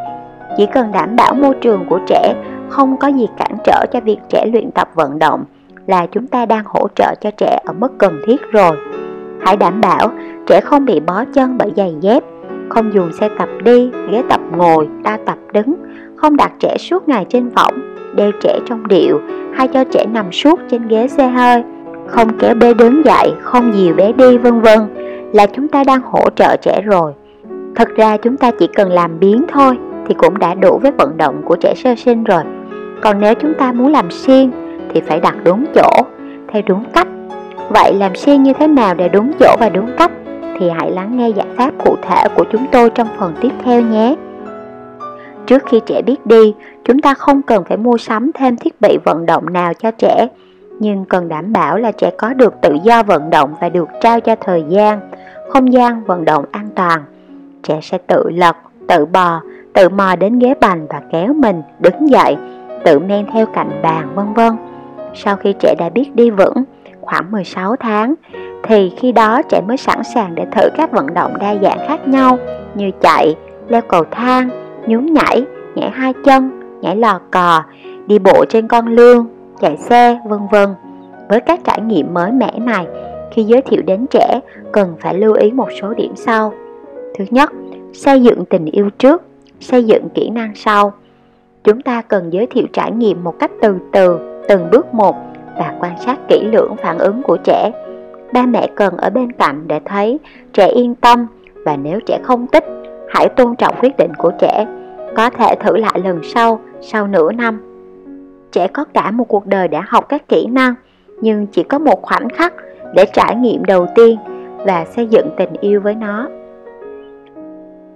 Chỉ 0.58 0.65
cần 0.74 0.91
đảm 0.91 1.15
bảo 1.15 1.34
môi 1.34 1.55
trường 1.62 1.86
của 1.89 2.00
trẻ 2.08 2.36
không 2.70 2.98
có 2.98 3.08
gì 3.08 3.27
cản 3.38 3.58
trở 3.63 3.86
cho 3.91 4.00
việc 4.00 4.17
trẻ 4.29 4.46
luyện 4.53 4.72
tập 4.72 4.89
vận 4.96 5.20
động 5.20 5.43
là 5.88 6.05
chúng 6.12 6.27
ta 6.27 6.46
đang 6.46 6.63
hỗ 6.65 6.88
trợ 6.96 7.15
cho 7.22 7.31
trẻ 7.31 7.60
ở 7.65 7.74
mức 7.74 7.91
cần 7.98 8.22
thiết 8.25 8.41
rồi. 8.51 8.77
Hãy 9.41 9.58
đảm 9.58 9.81
bảo 9.81 10.12
trẻ 10.48 10.62
không 10.62 10.86
bị 10.86 11.00
bó 11.00 11.25
chân 11.34 11.58
bởi 11.58 11.72
giày 11.75 11.96
dép. 12.01 12.24
không 12.70 12.93
dùng 12.93 13.13
xe 13.13 13.29
tập 13.39 13.50
đi, 13.63 13.91
ghế 14.12 14.24
tập 14.29 14.41
ngồi, 14.58 14.88
đa 15.03 15.17
tập 15.25 15.38
đứng, 15.53 15.75
không 16.15 16.38
đặt 16.38 16.51
trẻ 16.60 16.77
suốt 16.79 17.08
ngày 17.08 17.25
trên 17.29 17.50
võng, 17.50 17.96
đeo 18.15 18.31
trẻ 18.41 18.60
trong 18.65 18.88
điệu 18.88 19.20
hay 19.55 19.67
cho 19.67 19.84
trẻ 19.84 20.05
nằm 20.05 20.31
suốt 20.31 20.60
trên 20.72 20.88
ghế 20.88 21.08
xe 21.08 21.27
hơi, 21.27 21.63
không 22.08 22.38
kéo 22.39 22.55
bé 22.55 22.74
đứng 22.74 23.05
dậy, 23.05 23.34
không 23.41 23.74
dìu 23.74 23.96
bé 23.96 24.12
đi 24.12 24.38
vân 24.38 24.62
vân 24.62 24.79
là 25.33 25.45
chúng 25.45 25.67
ta 25.67 25.83
đang 25.83 26.01
hỗ 26.01 26.29
trợ 26.35 26.55
trẻ 26.61 26.81
rồi. 26.81 27.13
Thật 27.75 27.88
ra 27.95 28.17
chúng 28.17 28.38
ta 28.38 28.51
chỉ 28.59 28.67
cần 28.75 28.89
làm 28.89 29.19
biến 29.19 29.45
thôi 29.53 29.77
thì 30.07 30.13
cũng 30.13 30.39
đã 30.39 30.53
đủ 30.53 30.79
với 30.81 30.91
vận 30.91 31.17
động 31.17 31.41
của 31.45 31.55
trẻ 31.55 31.73
sơ 31.75 31.95
sinh 31.95 32.23
rồi. 32.23 32.43
Còn 33.01 33.19
nếu 33.19 33.33
chúng 33.33 33.53
ta 33.53 33.71
muốn 33.71 33.91
làm 33.91 34.11
siêng 34.11 34.51
thì 34.93 35.01
phải 35.01 35.19
đặt 35.19 35.35
đúng 35.43 35.65
chỗ, 35.75 35.89
theo 36.47 36.61
đúng 36.65 36.83
cách. 36.93 37.07
Vậy 37.69 37.93
làm 37.93 38.15
siêng 38.15 38.43
như 38.43 38.53
thế 38.53 38.67
nào 38.67 38.95
để 38.95 39.09
đúng 39.09 39.31
chỗ 39.39 39.55
và 39.59 39.69
đúng 39.69 39.91
cách? 39.97 40.11
Thì 40.59 40.69
hãy 40.69 40.91
lắng 40.91 41.17
nghe 41.17 41.29
giải 41.29 41.47
pháp 41.57 41.71
cụ 41.85 41.95
thể 42.01 42.23
của 42.35 42.45
chúng 42.51 42.65
tôi 42.71 42.89
trong 42.89 43.07
phần 43.17 43.33
tiếp 43.41 43.51
theo 43.63 43.81
nhé. 43.81 44.15
Trước 45.45 45.63
khi 45.65 45.79
trẻ 45.85 46.01
biết 46.01 46.25
đi, 46.25 46.53
chúng 46.83 47.00
ta 47.00 47.13
không 47.13 47.41
cần 47.41 47.63
phải 47.63 47.77
mua 47.77 47.97
sắm 47.97 48.31
thêm 48.31 48.57
thiết 48.57 48.81
bị 48.81 48.97
vận 49.05 49.25
động 49.25 49.53
nào 49.53 49.73
cho 49.73 49.91
trẻ, 49.91 50.27
nhưng 50.79 51.05
cần 51.05 51.27
đảm 51.27 51.53
bảo 51.53 51.77
là 51.77 51.91
trẻ 51.91 52.11
có 52.17 52.33
được 52.33 52.53
tự 52.61 52.77
do 52.83 53.03
vận 53.03 53.29
động 53.29 53.53
và 53.61 53.69
được 53.69 53.89
trao 54.01 54.19
cho 54.19 54.35
thời 54.35 54.63
gian, 54.69 55.00
không 55.53 55.74
gian 55.74 56.03
vận 56.03 56.25
động 56.25 56.46
an 56.51 56.70
toàn. 56.75 57.03
Trẻ 57.63 57.79
sẽ 57.81 57.98
tự 57.98 58.29
lật, 58.29 58.55
tự 58.88 59.05
bò, 59.05 59.41
tự 59.74 59.89
mò 59.89 60.15
đến 60.15 60.39
ghế 60.39 60.53
bành 60.62 60.88
và 60.88 61.01
kéo 61.12 61.34
mình 61.34 61.62
đứng 61.79 62.10
dậy, 62.10 62.36
tự 62.86 63.00
men 63.00 63.25
theo 63.34 63.46
cạnh 63.46 63.70
bàn 63.84 64.10
vân 64.15 64.34
vân. 64.34 64.53
Sau 65.13 65.36
khi 65.36 65.53
trẻ 65.60 65.75
đã 65.79 65.89
biết 65.89 66.15
đi 66.15 66.29
vững, 66.29 66.63
khoảng 67.01 67.31
16 67.31 67.75
tháng, 67.75 68.13
thì 68.63 68.91
khi 68.98 69.12
đó 69.12 69.41
trẻ 69.50 69.62
mới 69.67 69.77
sẵn 69.77 70.03
sàng 70.15 70.36
để 70.36 70.46
thử 70.51 70.70
các 70.77 70.91
vận 70.91 71.13
động 71.13 71.34
đa 71.39 71.55
dạng 71.62 71.88
khác 71.88 72.08
nhau 72.08 72.38
như 72.75 72.91
chạy, 73.01 73.36
leo 73.67 73.81
cầu 73.81 74.03
thang, 74.12 74.50
nhún 74.88 75.13
nhảy, 75.13 75.46
nhảy 75.75 75.89
hai 75.89 76.13
chân, 76.25 76.62
nhảy 76.81 76.96
lò 76.96 77.20
cò, 77.31 77.63
đi 78.08 78.20
bộ 78.20 78.46
trên 78.50 78.67
con 78.67 78.88
lương, 78.88 79.27
chạy 79.62 79.77
xe, 79.77 80.20
vân 80.25 80.39
vân. 80.51 80.70
Với 81.29 81.39
các 81.39 81.60
trải 81.63 81.81
nghiệm 81.81 82.13
mới 82.13 82.31
mẻ 82.31 82.60
này, 82.60 82.88
khi 83.31 83.43
giới 83.43 83.61
thiệu 83.61 83.81
đến 83.81 84.05
trẻ, 84.09 84.39
cần 84.71 84.95
phải 85.00 85.13
lưu 85.13 85.33
ý 85.33 85.51
một 85.51 85.67
số 85.81 85.93
điểm 85.93 86.11
sau. 86.15 86.53
Thứ 87.17 87.25
nhất, 87.29 87.51
xây 87.93 88.21
dựng 88.21 88.45
tình 88.45 88.65
yêu 88.65 88.89
trước, 88.97 89.21
xây 89.59 89.83
dựng 89.83 90.09
kỹ 90.09 90.29
năng 90.29 90.55
sau. 90.55 90.93
Chúng 91.63 91.81
ta 91.81 92.01
cần 92.01 92.29
giới 92.29 92.47
thiệu 92.47 92.65
trải 92.73 92.91
nghiệm 92.91 93.23
một 93.23 93.39
cách 93.39 93.51
từ 93.61 93.75
từ, 93.91 94.19
từng 94.47 94.69
bước 94.71 94.93
một 94.93 95.15
và 95.57 95.75
quan 95.79 95.95
sát 96.05 96.19
kỹ 96.27 96.43
lưỡng 96.51 96.75
phản 96.77 96.97
ứng 96.97 97.21
của 97.23 97.38
trẻ. 97.43 97.71
Ba 98.33 98.45
mẹ 98.45 98.67
cần 98.75 98.97
ở 98.97 99.09
bên 99.09 99.31
cạnh 99.31 99.63
để 99.67 99.79
thấy 99.85 100.19
trẻ 100.53 100.67
yên 100.67 100.95
tâm 100.95 101.27
và 101.65 101.75
nếu 101.75 102.00
trẻ 102.05 102.19
không 102.23 102.47
thích, 102.47 102.65
hãy 103.09 103.29
tôn 103.29 103.55
trọng 103.55 103.75
quyết 103.81 103.97
định 103.97 104.11
của 104.17 104.31
trẻ. 104.39 104.65
Có 105.15 105.29
thể 105.29 105.55
thử 105.55 105.77
lại 105.77 106.01
lần 106.03 106.19
sau, 106.23 106.59
sau 106.81 107.07
nửa 107.07 107.31
năm. 107.31 107.61
Trẻ 108.51 108.67
có 108.67 108.85
cả 108.93 109.11
một 109.11 109.27
cuộc 109.27 109.45
đời 109.45 109.67
để 109.67 109.77
học 109.88 110.05
các 110.09 110.27
kỹ 110.29 110.45
năng, 110.45 110.75
nhưng 111.21 111.47
chỉ 111.47 111.63
có 111.63 111.79
một 111.79 112.01
khoảnh 112.01 112.29
khắc 112.29 112.53
để 112.95 113.05
trải 113.13 113.36
nghiệm 113.36 113.65
đầu 113.65 113.88
tiên 113.95 114.17
và 114.65 114.86
xây 114.86 115.07
dựng 115.07 115.29
tình 115.38 115.53
yêu 115.62 115.81
với 115.81 115.95
nó. 115.95 116.27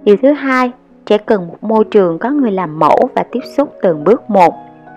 Điều 0.02 0.16
thứ 0.22 0.32
hai, 0.32 0.72
trẻ 1.06 1.18
cần 1.18 1.48
một 1.48 1.56
môi 1.60 1.84
trường 1.84 2.18
có 2.18 2.30
người 2.30 2.50
làm 2.50 2.78
mẫu 2.78 3.08
và 3.14 3.22
tiếp 3.22 3.40
xúc 3.56 3.74
từng 3.82 4.04
bước 4.04 4.30
một. 4.30 4.54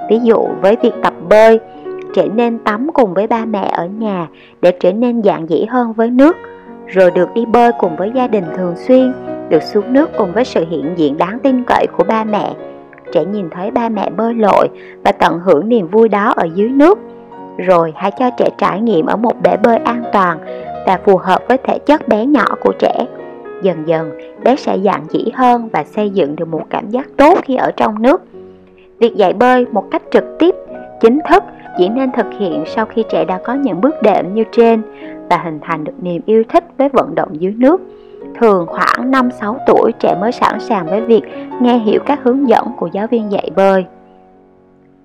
Ví 0.09 0.19
dụ 0.23 0.47
với 0.61 0.77
việc 0.81 0.93
tập 1.03 1.13
bơi, 1.29 1.59
trẻ 2.13 2.27
nên 2.35 2.59
tắm 2.59 2.87
cùng 2.93 3.13
với 3.13 3.27
ba 3.27 3.45
mẹ 3.45 3.69
ở 3.71 3.85
nhà 3.85 4.27
để 4.61 4.71
trở 4.79 4.93
nên 4.93 5.23
dạng 5.23 5.49
dĩ 5.49 5.65
hơn 5.65 5.93
với 5.93 6.09
nước, 6.09 6.37
rồi 6.87 7.11
được 7.11 7.29
đi 7.33 7.45
bơi 7.45 7.71
cùng 7.79 7.95
với 7.95 8.11
gia 8.15 8.27
đình 8.27 8.43
thường 8.57 8.75
xuyên, 8.75 9.13
được 9.49 9.63
xuống 9.63 9.93
nước 9.93 10.09
cùng 10.17 10.31
với 10.33 10.45
sự 10.45 10.65
hiện 10.69 10.93
diện 10.95 11.17
đáng 11.17 11.39
tin 11.39 11.63
cậy 11.63 11.87
của 11.97 12.03
ba 12.03 12.23
mẹ. 12.23 12.53
Trẻ 13.11 13.25
nhìn 13.25 13.49
thấy 13.49 13.71
ba 13.71 13.89
mẹ 13.89 14.09
bơi 14.09 14.33
lội 14.33 14.67
và 15.03 15.11
tận 15.11 15.39
hưởng 15.39 15.69
niềm 15.69 15.87
vui 15.87 16.09
đó 16.09 16.33
ở 16.35 16.47
dưới 16.55 16.69
nước. 16.69 16.99
Rồi 17.67 17.93
hãy 17.95 18.11
cho 18.19 18.29
trẻ 18.37 18.49
trải 18.57 18.81
nghiệm 18.81 19.05
ở 19.05 19.15
một 19.15 19.33
bể 19.43 19.57
bơi 19.63 19.77
an 19.77 20.03
toàn 20.13 20.39
và 20.85 20.99
phù 21.05 21.17
hợp 21.17 21.41
với 21.47 21.57
thể 21.57 21.79
chất 21.79 22.07
bé 22.07 22.25
nhỏ 22.25 22.45
của 22.61 22.73
trẻ. 22.79 23.05
Dần 23.63 23.87
dần, 23.87 24.11
bé 24.43 24.55
sẽ 24.55 24.77
dạng 24.79 25.05
dĩ 25.09 25.25
hơn 25.33 25.69
và 25.71 25.83
xây 25.83 26.09
dựng 26.09 26.35
được 26.35 26.47
một 26.47 26.63
cảm 26.69 26.89
giác 26.89 27.07
tốt 27.17 27.39
khi 27.43 27.55
ở 27.55 27.71
trong 27.77 28.01
nước. 28.01 28.21
Việc 28.99 29.15
dạy 29.15 29.33
bơi 29.33 29.65
một 29.71 29.83
cách 29.91 30.01
trực 30.11 30.23
tiếp, 30.39 30.55
chính 31.01 31.19
thức 31.29 31.43
chỉ 31.77 31.89
nên 31.89 32.11
thực 32.11 32.25
hiện 32.39 32.63
sau 32.67 32.85
khi 32.85 33.03
trẻ 33.09 33.25
đã 33.25 33.39
có 33.43 33.53
những 33.53 33.81
bước 33.81 34.01
đệm 34.01 34.33
như 34.33 34.43
trên 34.51 34.81
và 35.29 35.37
hình 35.37 35.59
thành 35.61 35.83
được 35.83 35.93
niềm 36.01 36.21
yêu 36.25 36.43
thích 36.49 36.63
với 36.77 36.89
vận 36.89 37.15
động 37.15 37.29
dưới 37.41 37.53
nước. 37.57 37.81
Thường 38.39 38.65
khoảng 38.67 39.11
5-6 39.11 39.55
tuổi 39.67 39.91
trẻ 39.99 40.15
mới 40.21 40.31
sẵn 40.31 40.59
sàng 40.59 40.87
với 40.87 41.01
việc 41.01 41.21
nghe 41.61 41.77
hiểu 41.77 41.99
các 42.05 42.19
hướng 42.23 42.49
dẫn 42.49 42.67
của 42.77 42.89
giáo 42.93 43.07
viên 43.07 43.31
dạy 43.31 43.51
bơi. 43.55 43.85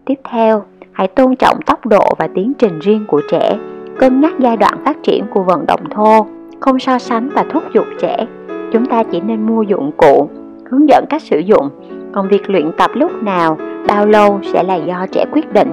Tiếp 0.05 0.21
theo, 0.31 0.63
hãy 0.95 1.09
tôn 1.09 1.37
trọng 1.37 1.63
tốc 1.67 1.87
độ 1.87 2.09
và 2.19 2.29
tiến 2.35 2.53
trình 2.59 2.79
riêng 2.79 3.05
của 3.09 3.23
trẻ, 3.31 3.59
cân 3.99 4.21
nhắc 4.21 4.33
giai 4.39 4.57
đoạn 4.57 4.75
phát 4.85 4.97
triển 5.03 5.25
của 5.31 5.43
vận 5.43 5.67
động 5.67 5.85
thô, 5.91 6.27
không 6.61 6.79
so 6.79 6.99
sánh 6.99 7.29
và 7.35 7.45
thúc 7.51 7.63
giục 7.75 7.87
trẻ. 8.01 8.27
Chúng 8.73 8.87
ta 8.87 9.03
chỉ 9.03 9.21
nên 9.21 9.47
mua 9.47 9.63
dụng 9.63 9.91
cụ, 9.97 10.29
hướng 10.71 10.89
dẫn 10.89 11.05
cách 11.11 11.23
sử 11.23 11.39
dụng, 11.39 11.69
còn 12.13 12.29
việc 12.29 12.51
luyện 12.51 12.73
tập 12.79 12.91
lúc 12.95 13.23
nào, 13.23 13.59
bao 13.89 14.07
lâu 14.07 14.41
sẽ 14.53 14.63
là 14.63 14.75
do 14.75 15.07
trẻ 15.13 15.25
quyết 15.33 15.53
định. 15.53 15.69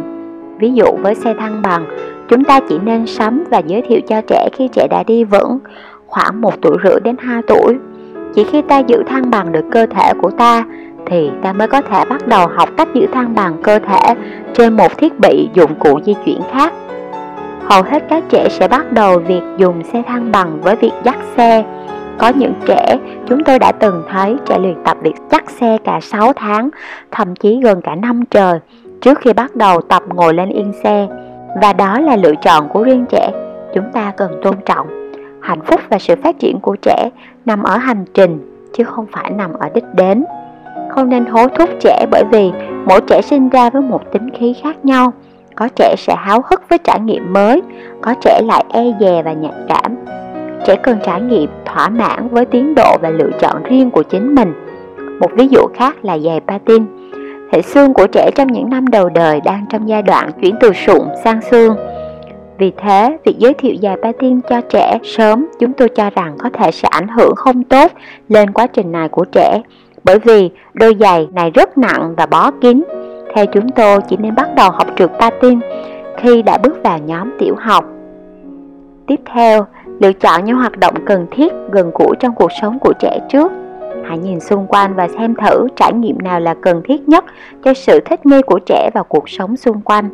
Ví 0.59 0.71
dụ 0.73 0.85
với 1.01 1.15
xe 1.15 1.33
thăng 1.33 1.61
bằng, 1.61 1.85
chúng 2.27 2.43
ta 2.43 2.59
chỉ 2.69 2.79
nên 2.83 3.07
sắm 3.07 3.43
và 3.49 3.57
giới 3.57 3.81
thiệu 3.81 3.99
cho 4.07 4.21
trẻ 4.21 4.49
khi 4.53 4.67
trẻ 4.67 4.87
đã 4.89 5.03
đi 5.07 5.23
vững, 5.23 5.59
khoảng 6.07 6.41
1 6.41 6.53
tuổi 6.61 6.77
rưỡi 6.83 6.99
đến 6.99 7.15
2 7.19 7.41
tuổi. 7.47 7.77
Chỉ 8.33 8.43
khi 8.43 8.61
ta 8.61 8.79
giữ 8.79 9.03
thăng 9.07 9.29
bằng 9.29 9.51
được 9.51 9.65
cơ 9.71 9.85
thể 9.85 10.13
của 10.21 10.31
ta 10.31 10.65
thì 11.11 11.31
ta 11.41 11.53
mới 11.53 11.67
có 11.67 11.81
thể 11.81 12.05
bắt 12.05 12.27
đầu 12.27 12.47
học 12.47 12.69
cách 12.77 12.87
giữ 12.93 13.07
thăng 13.13 13.35
bằng 13.35 13.57
cơ 13.63 13.79
thể 13.79 14.15
trên 14.53 14.77
một 14.77 14.97
thiết 14.97 15.19
bị 15.19 15.49
dụng 15.53 15.75
cụ 15.79 15.99
di 16.05 16.15
chuyển 16.25 16.41
khác. 16.51 16.73
Hầu 17.69 17.83
hết 17.83 18.03
các 18.09 18.23
trẻ 18.29 18.49
sẽ 18.49 18.67
bắt 18.67 18.91
đầu 18.91 19.19
việc 19.19 19.41
dùng 19.57 19.83
xe 19.93 20.01
thăng 20.07 20.31
bằng 20.31 20.61
với 20.61 20.75
việc 20.75 20.91
dắt 21.03 21.17
xe. 21.37 21.63
Có 22.17 22.31
những 22.35 22.53
trẻ 22.65 22.97
chúng 23.27 23.43
tôi 23.43 23.59
đã 23.59 23.71
từng 23.71 24.03
thấy 24.09 24.35
trẻ 24.45 24.59
luyện 24.59 24.83
tập 24.83 24.97
việc 25.01 25.15
dắt 25.31 25.49
xe 25.49 25.77
cả 25.83 25.99
6 26.01 26.33
tháng, 26.33 26.69
thậm 27.11 27.35
chí 27.35 27.59
gần 27.63 27.81
cả 27.81 27.95
năm 27.95 28.25
trời 28.25 28.59
trước 29.01 29.19
khi 29.21 29.33
bắt 29.33 29.55
đầu 29.55 29.81
tập 29.81 30.03
ngồi 30.13 30.33
lên 30.33 30.49
yên 30.49 30.73
xe. 30.83 31.07
Và 31.61 31.73
đó 31.73 31.99
là 31.99 32.15
lựa 32.15 32.35
chọn 32.41 32.69
của 32.69 32.83
riêng 32.83 33.05
trẻ, 33.09 33.31
chúng 33.73 33.85
ta 33.93 34.13
cần 34.17 34.31
tôn 34.43 34.55
trọng. 34.65 34.87
Hạnh 35.41 35.61
phúc 35.65 35.81
và 35.89 35.99
sự 35.99 36.15
phát 36.23 36.39
triển 36.39 36.59
của 36.59 36.75
trẻ 36.81 37.09
nằm 37.45 37.63
ở 37.63 37.77
hành 37.77 38.05
trình 38.13 38.57
chứ 38.73 38.83
không 38.83 39.05
phải 39.11 39.31
nằm 39.31 39.53
ở 39.53 39.69
đích 39.73 39.85
đến. 39.93 40.23
Không 40.95 41.09
nên 41.09 41.25
hối 41.25 41.47
thúc 41.55 41.69
trẻ 41.79 42.05
bởi 42.11 42.23
vì 42.31 42.51
mỗi 42.85 43.01
trẻ 43.07 43.21
sinh 43.21 43.49
ra 43.49 43.69
với 43.69 43.81
một 43.81 44.01
tính 44.13 44.29
khí 44.29 44.53
khác 44.63 44.85
nhau. 44.85 45.13
Có 45.55 45.67
trẻ 45.75 45.95
sẽ 45.97 46.15
háo 46.17 46.41
hức 46.49 46.69
với 46.69 46.79
trải 46.79 46.99
nghiệm 46.99 47.33
mới, 47.33 47.61
có 48.01 48.13
trẻ 48.21 48.41
lại 48.45 48.65
e 48.69 48.83
dè 48.99 49.21
và 49.25 49.33
nhạy 49.33 49.53
cảm. 49.67 49.95
Trẻ 50.65 50.75
cần 50.83 50.97
trải 51.03 51.21
nghiệm 51.21 51.49
thỏa 51.65 51.89
mãn 51.89 52.27
với 52.27 52.45
tiến 52.45 52.75
độ 52.75 52.97
và 53.01 53.09
lựa 53.09 53.29
chọn 53.39 53.63
riêng 53.63 53.91
của 53.91 54.03
chính 54.03 54.35
mình. 54.35 54.53
Một 55.19 55.31
ví 55.33 55.47
dụ 55.47 55.67
khác 55.73 55.95
là 56.01 56.17
giày 56.17 56.39
patin. 56.47 56.85
Hệ 57.53 57.61
xương 57.61 57.93
của 57.93 58.07
trẻ 58.07 58.31
trong 58.35 58.47
những 58.47 58.69
năm 58.69 58.87
đầu 58.87 59.09
đời 59.09 59.41
đang 59.45 59.65
trong 59.69 59.89
giai 59.89 60.01
đoạn 60.01 60.31
chuyển 60.41 60.55
từ 60.59 60.73
sụn 60.73 61.01
sang 61.23 61.41
xương. 61.41 61.75
Vì 62.57 62.71
thế, 62.77 63.17
việc 63.25 63.35
giới 63.37 63.53
thiệu 63.53 63.75
giày 63.81 63.95
patin 64.03 64.41
cho 64.49 64.61
trẻ 64.61 64.99
sớm 65.03 65.47
chúng 65.59 65.73
tôi 65.73 65.89
cho 65.89 66.09
rằng 66.09 66.35
có 66.39 66.49
thể 66.53 66.71
sẽ 66.71 66.87
ảnh 66.91 67.07
hưởng 67.07 67.35
không 67.35 67.63
tốt 67.63 67.91
lên 68.29 68.51
quá 68.51 68.67
trình 68.67 68.91
này 68.91 69.09
của 69.09 69.25
trẻ 69.25 69.61
bởi 70.03 70.19
vì 70.19 70.49
đôi 70.73 70.95
giày 70.99 71.27
này 71.33 71.51
rất 71.51 71.77
nặng 71.77 72.13
và 72.17 72.25
bó 72.25 72.51
kín. 72.51 72.83
Theo 73.35 73.45
chúng 73.45 73.69
tôi 73.69 73.99
chỉ 74.09 74.17
nên 74.17 74.35
bắt 74.35 74.49
đầu 74.55 74.71
học 74.71 74.87
trượt 74.97 75.11
patin 75.19 75.59
khi 76.17 76.41
đã 76.41 76.57
bước 76.57 76.83
vào 76.83 76.97
nhóm 76.97 77.31
tiểu 77.39 77.55
học. 77.59 77.85
Tiếp 79.07 79.19
theo, 79.25 79.65
lựa 79.99 80.13
chọn 80.13 80.45
những 80.45 80.57
hoạt 80.57 80.77
động 80.77 80.95
cần 81.05 81.27
thiết 81.31 81.53
gần 81.71 81.91
gũi 81.93 82.15
trong 82.19 82.35
cuộc 82.35 82.51
sống 82.61 82.79
của 82.79 82.93
trẻ 82.99 83.19
trước. 83.29 83.51
Hãy 84.05 84.17
nhìn 84.17 84.39
xung 84.39 84.67
quanh 84.67 84.93
và 84.95 85.07
xem 85.07 85.35
thử 85.35 85.67
trải 85.75 85.93
nghiệm 85.93 86.17
nào 86.23 86.39
là 86.39 86.55
cần 86.61 86.81
thiết 86.85 87.09
nhất 87.09 87.25
cho 87.63 87.73
sự 87.73 87.99
thích 88.05 88.25
nghi 88.25 88.41
của 88.41 88.59
trẻ 88.65 88.89
vào 88.93 89.03
cuộc 89.03 89.29
sống 89.29 89.57
xung 89.57 89.81
quanh. 89.81 90.09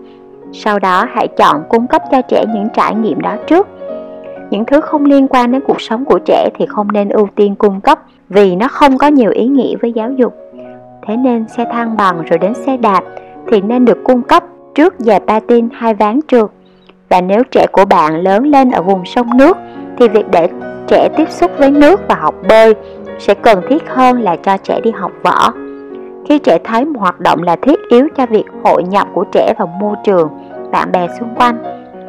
Sau 0.54 0.80
đó 0.80 1.06
hãy 1.14 1.28
chọn 1.28 1.64
cung 1.70 1.88
cấp 1.88 2.02
cho 2.12 2.22
trẻ 2.22 2.46
những 2.54 2.68
trải 2.74 2.96
nghiệm 2.96 3.22
đó 3.22 3.36
trước. 3.48 3.68
Những 4.50 4.66
thứ 4.66 4.82
không 4.82 5.06
liên 5.06 5.28
quan 5.28 5.52
đến 5.52 5.62
cuộc 5.68 5.82
sống 5.82 6.06
của 6.06 6.20
trẻ 6.26 6.50
thì 6.56 6.66
không 6.66 6.92
nên 6.92 7.10
ưu 7.10 7.28
tiên 7.36 7.56
cung 7.56 7.82
cấp 7.82 8.00
vì 8.30 8.56
nó 8.56 8.68
không 8.68 8.98
có 8.98 9.08
nhiều 9.08 9.32
ý 9.32 9.46
nghĩa 9.46 9.76
với 9.82 9.92
giáo 9.92 10.12
dục. 10.12 10.34
Thế 11.08 11.18
nên 11.18 11.48
xe 11.48 11.66
thang 11.72 11.98
bằng 11.98 12.24
rồi 12.24 12.40
đến 12.40 12.54
xe 12.54 12.78
đạp 12.78 13.04
thì 13.48 13.62
nên 13.62 13.86
được 13.86 14.04
cung 14.04 14.22
cấp 14.22 14.44
trước 14.76 14.96
giày 14.98 15.20
patin 15.20 15.70
hay 15.74 15.94
ván 15.94 16.20
trượt. 16.28 16.46
Và 17.10 17.22
nếu 17.22 17.44
trẻ 17.52 17.66
của 17.72 17.86
bạn 17.86 18.16
lớn 18.16 18.44
lên 18.44 18.72
ở 18.72 18.82
vùng 18.82 19.06
sông 19.06 19.38
nước 19.38 19.58
thì 19.98 20.08
việc 20.08 20.26
để 20.32 20.50
trẻ 20.88 21.10
tiếp 21.18 21.30
xúc 21.30 21.52
với 21.58 21.72
nước 21.72 22.02
và 22.08 22.16
học 22.16 22.36
bơi 22.50 22.74
sẽ 23.20 23.34
cần 23.34 23.62
thiết 23.70 23.84
hơn 23.90 24.22
là 24.22 24.36
cho 24.36 24.58
trẻ 24.58 24.82
đi 24.82 24.92
học 24.92 25.12
võ. 25.24 25.54
Khi 26.30 26.40
trẻ 26.40 26.58
thấy 26.64 26.86
một 26.86 27.00
hoạt 27.00 27.20
động 27.20 27.44
là 27.44 27.56
thiết 27.56 27.80
yếu 27.90 28.08
cho 28.18 28.26
việc 28.26 28.46
hội 28.64 28.84
nhập 28.84 29.08
của 29.14 29.24
trẻ 29.32 29.54
vào 29.58 29.68
môi 29.80 29.96
trường, 30.04 30.30
bạn 30.72 30.92
bè 30.92 31.08
xung 31.20 31.36
quanh, 31.36 31.58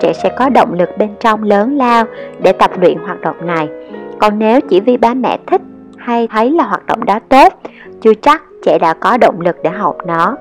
trẻ 0.01 0.13
sẽ 0.13 0.29
có 0.37 0.49
động 0.49 0.73
lực 0.73 0.89
bên 0.99 1.11
trong 1.21 1.43
lớn 1.43 1.77
lao 1.77 2.05
để 2.39 2.53
tập 2.53 2.71
luyện 2.81 2.99
hoạt 2.99 3.21
động 3.21 3.47
này. 3.47 3.69
Còn 4.19 4.39
nếu 4.39 4.61
chỉ 4.61 4.81
vì 4.81 4.97
ba 4.97 5.15
mẹ 5.15 5.39
thích 5.47 5.63
hay 6.09 6.29
thấy 6.29 6.51
là 6.51 6.65
hoạt 6.65 6.87
động 6.87 7.05
đó 7.05 7.19
tốt, 7.29 7.53
chưa 8.01 8.15
chắc 8.23 8.43
trẻ 8.65 8.79
đã 8.79 8.95
có 8.95 9.17
động 9.17 9.41
lực 9.41 9.57
để 9.63 9.71
học 9.71 9.97
nó. 10.07 10.37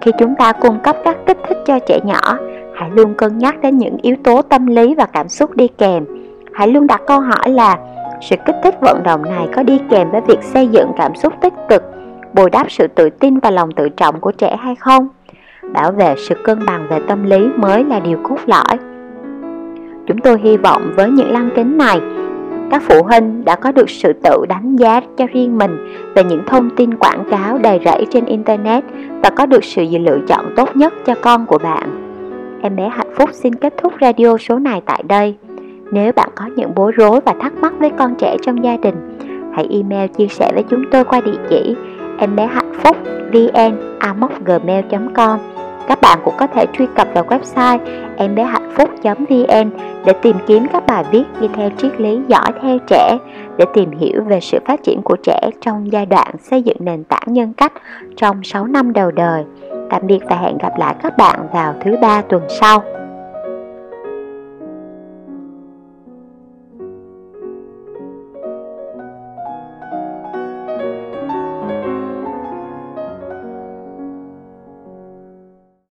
Khi 0.00 0.12
chúng 0.18 0.34
ta 0.38 0.52
cung 0.52 0.78
cấp 0.84 0.96
các 1.04 1.16
kích 1.26 1.38
thích 1.48 1.58
cho 1.66 1.78
trẻ 1.78 2.00
nhỏ, 2.04 2.38
hãy 2.74 2.90
luôn 2.94 3.14
cân 3.14 3.38
nhắc 3.38 3.60
đến 3.62 3.78
những 3.78 3.96
yếu 4.02 4.16
tố 4.24 4.42
tâm 4.42 4.66
lý 4.66 4.94
và 4.94 5.06
cảm 5.06 5.28
xúc 5.28 5.56
đi 5.56 5.68
kèm. 5.68 6.04
Hãy 6.52 6.68
luôn 6.68 6.86
đặt 6.86 7.02
câu 7.06 7.20
hỏi 7.20 7.50
là, 7.50 7.78
sự 8.20 8.36
kích 8.46 8.56
thích 8.64 8.74
vận 8.80 9.02
động 9.02 9.22
này 9.22 9.48
có 9.56 9.62
đi 9.62 9.80
kèm 9.90 10.10
với 10.10 10.20
việc 10.20 10.42
xây 10.42 10.68
dựng 10.68 10.90
cảm 10.96 11.14
xúc 11.14 11.32
tích 11.40 11.54
cực, 11.68 11.82
bồi 12.32 12.50
đắp 12.50 12.70
sự 12.70 12.86
tự 12.86 13.10
tin 13.10 13.38
và 13.38 13.50
lòng 13.50 13.72
tự 13.72 13.88
trọng 13.88 14.20
của 14.20 14.32
trẻ 14.32 14.56
hay 14.60 14.74
không? 14.74 15.08
Bảo 15.72 15.92
vệ 15.92 16.14
sự 16.28 16.34
cân 16.44 16.66
bằng 16.66 16.86
về 16.90 16.98
tâm 17.08 17.24
lý 17.24 17.48
mới 17.56 17.84
là 17.84 18.00
điều 18.00 18.18
cốt 18.22 18.38
lõi. 18.46 18.78
Chúng 20.06 20.18
tôi 20.18 20.38
hy 20.42 20.56
vọng 20.56 20.92
với 20.96 21.10
những 21.10 21.32
lăng 21.32 21.50
kính 21.56 21.78
này 21.78 22.00
các 22.70 22.82
phụ 22.82 23.02
huynh 23.02 23.44
đã 23.44 23.56
có 23.56 23.72
được 23.72 23.90
sự 23.90 24.12
tự 24.12 24.46
đánh 24.48 24.76
giá 24.76 25.00
cho 25.16 25.26
riêng 25.32 25.58
mình 25.58 25.76
về 26.14 26.24
những 26.24 26.42
thông 26.46 26.70
tin 26.70 26.94
quảng 26.94 27.24
cáo 27.30 27.58
đầy 27.58 27.80
rẫy 27.84 28.06
trên 28.10 28.24
internet 28.24 28.84
và 29.22 29.30
có 29.30 29.46
được 29.46 29.64
sự 29.64 29.84
lựa 30.00 30.18
chọn 30.28 30.52
tốt 30.56 30.76
nhất 30.76 30.94
cho 31.06 31.14
con 31.22 31.46
của 31.46 31.58
bạn. 31.58 32.00
Em 32.62 32.76
bé 32.76 32.88
hạnh 32.88 33.14
phúc 33.16 33.30
xin 33.32 33.54
kết 33.54 33.74
thúc 33.82 33.92
radio 34.00 34.36
số 34.38 34.58
này 34.58 34.82
tại 34.86 35.02
đây. 35.08 35.36
Nếu 35.92 36.12
bạn 36.12 36.28
có 36.34 36.44
những 36.56 36.74
bối 36.74 36.92
rối 36.92 37.20
và 37.20 37.34
thắc 37.40 37.52
mắc 37.54 37.72
với 37.78 37.90
con 37.98 38.14
trẻ 38.18 38.36
trong 38.42 38.64
gia 38.64 38.76
đình, 38.76 38.94
hãy 39.54 39.66
email 39.70 40.08
chia 40.08 40.28
sẻ 40.28 40.50
với 40.54 40.62
chúng 40.70 40.84
tôi 40.90 41.04
qua 41.04 41.20
địa 41.20 41.38
chỉ 41.50 41.76
em 42.18 42.36
bé 42.36 42.46
hạnh 42.46 42.72
phúc 42.82 42.96
vn 43.32 43.76
gmail.com 44.44 45.53
các 45.88 46.00
bạn 46.00 46.18
cũng 46.24 46.34
có 46.38 46.46
thể 46.46 46.66
truy 46.78 46.86
cập 46.96 47.08
vào 47.14 47.24
website 47.24 47.78
em 48.16 48.34
bé 48.34 48.42
hạnh 48.44 48.72
phúc.vn 48.76 49.70
để 50.04 50.12
tìm 50.22 50.36
kiếm 50.46 50.66
các 50.72 50.86
bài 50.86 51.04
viết 51.10 51.24
đi 51.40 51.48
theo 51.54 51.70
triết 51.78 52.00
lý 52.00 52.20
giỏi 52.28 52.52
theo 52.62 52.78
trẻ, 52.86 53.18
để 53.58 53.64
tìm 53.74 53.90
hiểu 53.90 54.22
về 54.26 54.40
sự 54.40 54.58
phát 54.66 54.82
triển 54.82 55.02
của 55.02 55.16
trẻ 55.22 55.50
trong 55.60 55.92
giai 55.92 56.06
đoạn 56.06 56.34
xây 56.42 56.62
dựng 56.62 56.76
nền 56.80 57.04
tảng 57.04 57.26
nhân 57.26 57.52
cách 57.52 57.72
trong 58.16 58.42
6 58.42 58.66
năm 58.66 58.92
đầu 58.92 59.10
đời. 59.10 59.44
Tạm 59.90 60.06
biệt 60.06 60.20
và 60.30 60.36
hẹn 60.36 60.58
gặp 60.58 60.78
lại 60.78 60.94
các 61.02 61.16
bạn 61.16 61.40
vào 61.52 61.74
thứ 61.84 61.96
ba 62.02 62.22
tuần 62.22 62.42
sau. 62.60 62.82